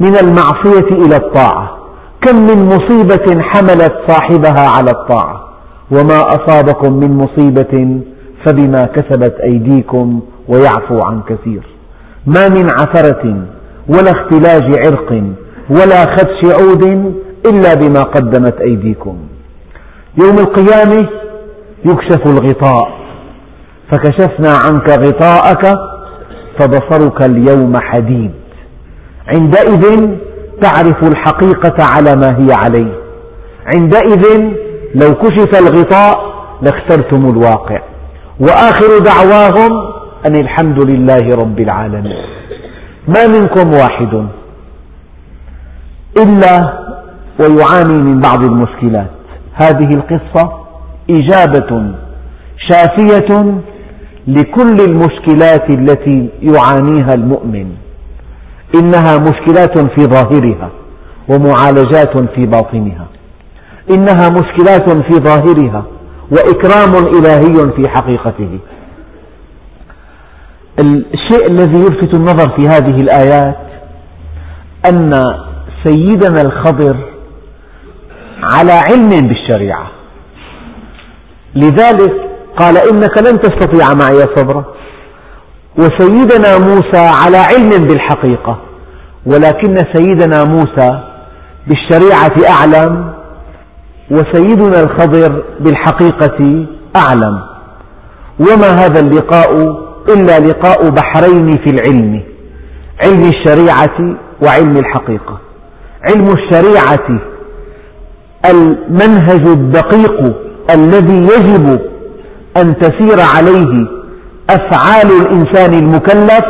من 0.00 0.14
المعصية 0.16 0.88
إلى 1.06 1.16
الطاعة. 1.16 1.76
كم 2.22 2.36
من 2.36 2.66
مصيبة 2.66 3.42
حملت 3.42 3.92
صاحبها 4.08 4.68
على 4.68 4.90
الطاعة. 4.90 5.44
وما 5.90 6.20
أصابكم 6.28 6.92
من 6.92 7.16
مصيبة 7.16 8.00
فبما 8.46 8.84
كسبت 8.84 9.34
أيديكم 9.52 10.20
ويعفو 10.48 10.96
عن 11.04 11.22
كثير. 11.22 11.79
ما 12.26 12.48
من 12.48 12.70
عثرة 12.70 13.46
ولا 13.88 14.10
اختلاج 14.10 14.62
عرق 14.86 15.22
ولا 15.70 16.00
خدش 16.00 16.60
عود 16.60 17.14
إلا 17.46 17.74
بما 17.74 18.00
قدمت 18.00 18.60
أيديكم. 18.60 19.18
يوم 20.22 20.38
القيامة 20.38 21.08
يكشف 21.84 22.26
الغطاء 22.26 23.00
فكشفنا 23.90 24.50
عنك 24.50 24.90
غطاءك 24.90 25.74
فبصرك 26.58 27.22
اليوم 27.22 27.76
حديد. 27.76 28.32
عندئذ 29.34 30.08
تعرف 30.60 31.04
الحقيقة 31.04 31.84
على 31.84 32.16
ما 32.16 32.38
هي 32.38 32.52
عليه. 32.52 32.92
عندئذ 33.74 34.40
لو 34.94 35.14
كشف 35.14 35.60
الغطاء 35.60 36.14
لاخترتم 36.62 37.28
الواقع. 37.28 37.82
وآخر 38.40 38.98
دعواهم 38.98 39.99
أن 40.26 40.36
الحمد 40.36 40.92
لله 40.92 41.24
رب 41.42 41.58
العالمين. 41.60 42.24
ما 43.08 43.26
منكم 43.26 43.72
واحد 43.72 44.26
إلا 46.22 46.54
ويعاني 47.40 47.98
من 48.04 48.20
بعض 48.20 48.44
المشكلات. 48.44 49.10
هذه 49.54 49.88
القصة 49.94 50.52
إجابة 51.10 51.92
شافية 52.70 53.60
لكل 54.26 54.76
المشكلات 54.88 55.70
التي 55.70 56.28
يعانيها 56.42 57.10
المؤمن. 57.14 57.72
إنها 58.74 59.18
مشكلات 59.18 59.78
في 59.78 60.04
ظاهرها 60.04 60.70
ومعالجات 61.28 62.18
في 62.34 62.46
باطنها. 62.46 63.06
إنها 63.90 64.28
مشكلات 64.28 64.90
في 64.90 65.14
ظاهرها 65.14 65.84
وإكرام 66.32 67.06
إلهي 67.16 67.72
في 67.76 67.88
حقيقته. 67.88 68.58
الشيء 70.80 71.50
الذي 71.50 71.74
يلفت 71.74 72.14
النظر 72.14 72.56
في 72.56 72.68
هذه 72.68 72.96
الآيات 73.00 73.56
أن 74.88 75.12
سيدنا 75.84 76.42
الخضر 76.42 76.96
على 78.52 78.72
علم 78.72 79.08
بالشريعة. 79.08 79.90
لذلك 81.54 82.12
قال 82.58 82.76
إنك 82.76 83.18
لن 83.18 83.40
تستطيع 83.40 83.94
معي 83.94 84.24
صبرا. 84.36 84.64
وسيدنا 85.78 86.58
موسى 86.58 87.06
على 87.24 87.36
علم 87.36 87.86
بالحقيقة 87.86 88.58
ولكن 89.26 89.74
سيدنا 89.94 90.44
موسى 90.44 91.00
بالشريعة 91.66 92.36
أعلم 92.50 93.14
وسيدنا 94.10 94.80
الخضر 94.82 95.44
بالحقيقة 95.60 96.66
أعلم. 96.96 97.42
وما 98.40 98.70
هذا 98.70 99.00
اللقاء؟ 99.00 99.89
إلا 100.14 100.38
لقاء 100.38 100.90
بحرين 100.90 101.50
في 101.56 101.70
العلم 101.70 102.22
علم 103.04 103.22
الشريعة 103.22 104.16
وعلم 104.44 104.76
الحقيقة. 104.76 105.38
علم 106.10 106.24
الشريعة 106.24 107.20
المنهج 108.50 109.46
الدقيق 109.46 110.36
الذي 110.74 111.18
يجب 111.22 111.80
أن 112.56 112.78
تسير 112.78 113.20
عليه 113.36 113.88
أفعال 114.50 115.08
الإنسان 115.20 115.74
المكلف 115.74 116.44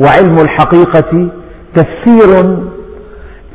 وعلم 0.00 0.40
الحقيقة 0.40 1.30
تفسير 1.76 2.56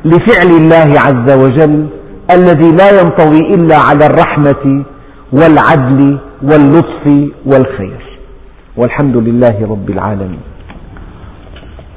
لفعل 0.05 0.47
الله 0.47 0.99
عز 0.99 1.37
وجل 1.37 1.87
الذي 2.31 2.71
لا 2.71 3.01
ينطوي 3.01 3.39
إلا 3.39 3.77
على 3.77 4.05
الرحمة 4.05 4.85
والعدل 5.33 6.19
واللطف 6.43 7.31
والخير. 7.45 8.06
والحمد 8.77 9.17
لله 9.17 9.57
رب 9.69 9.89
العالمين. 9.89 10.41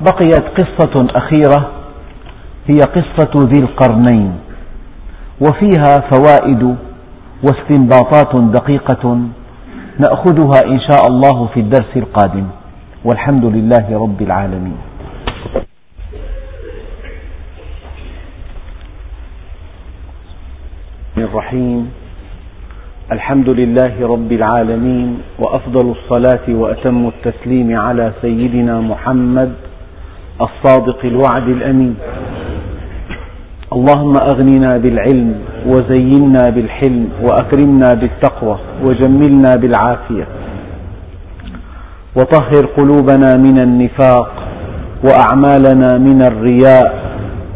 بقيت 0.00 0.44
قصة 0.58 0.94
أخيرة 1.16 1.70
هي 2.66 2.80
قصة 2.80 3.32
ذي 3.52 3.60
القرنين 3.60 4.32
وفيها 5.40 5.92
فوائد 6.12 6.76
واستنباطات 7.44 8.36
دقيقة 8.36 9.04
نأخذها 9.98 10.58
إن 10.72 10.80
شاء 10.80 11.02
الله 11.08 11.46
في 11.54 11.60
الدرس 11.60 11.92
القادم. 11.96 12.46
والحمد 13.04 13.44
لله 13.44 13.86
رب 13.92 14.22
العالمين. 14.22 14.78
الرحيم. 21.16 21.99
الحمد 23.12 23.48
لله 23.48 23.92
رب 24.06 24.32
العالمين 24.32 25.18
وأفضل 25.38 25.94
الصلاة 25.96 26.46
وأتم 26.48 27.10
التسليم 27.12 27.78
على 27.78 28.12
سيدنا 28.22 28.80
محمد 28.80 29.52
الصادق 30.40 30.98
الوعد 31.04 31.48
الأمين. 31.48 31.94
اللهم 33.72 34.14
أغننا 34.32 34.76
بالعلم 34.76 35.34
وزينا 35.66 36.42
بالحلم 36.54 37.08
وأكرمنا 37.22 37.88
بالتقوى 38.00 38.58
وجملنا 38.88 39.50
بالعافية. 39.60 40.26
وطهر 42.16 42.66
قلوبنا 42.76 43.30
من 43.46 43.58
النفاق 43.58 44.30
وأعمالنا 45.06 45.98
من 45.98 46.18
الرياء 46.30 46.88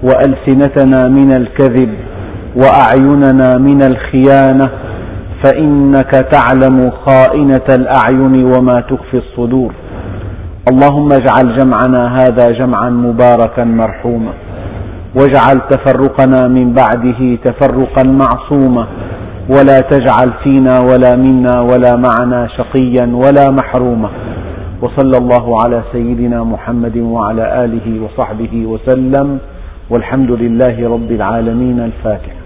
وألسنتنا 0.02 1.00
من 1.18 1.30
الكذب 1.40 1.94
وأعيننا 2.62 3.48
من 3.58 3.82
الخيانة 3.82 4.83
فإنك 5.42 6.10
تعلم 6.10 6.90
خائنة 7.06 7.68
الأعين 7.78 8.34
وما 8.44 8.80
تخفي 8.80 9.18
الصدور. 9.24 9.72
اللهم 10.70 11.08
اجعل 11.12 11.56
جمعنا 11.58 12.02
هذا 12.18 12.46
جمعا 12.50 12.90
مباركا 12.90 13.64
مرحوما 13.64 14.32
واجعل 15.16 15.56
تفرقنا 15.70 16.48
من 16.48 16.72
بعده 16.72 17.20
تفرقا 17.44 18.02
معصوما 18.22 18.86
ولا 19.50 19.78
تجعل 19.78 20.30
فينا 20.42 20.74
ولا 20.88 21.16
منا 21.16 21.60
ولا 21.60 21.92
معنا 21.96 22.48
شقيا 22.56 23.06
ولا 23.14 23.46
محروما. 23.58 24.10
وصلى 24.82 25.18
الله 25.18 25.44
على 25.64 25.82
سيدنا 25.92 26.44
محمد 26.44 26.96
وعلى 26.96 27.64
آله 27.64 27.86
وصحبه 28.04 28.66
وسلم 28.66 29.38
والحمد 29.90 30.30
لله 30.30 30.88
رب 30.94 31.10
العالمين 31.10 31.80
الفاتحة 31.80 32.43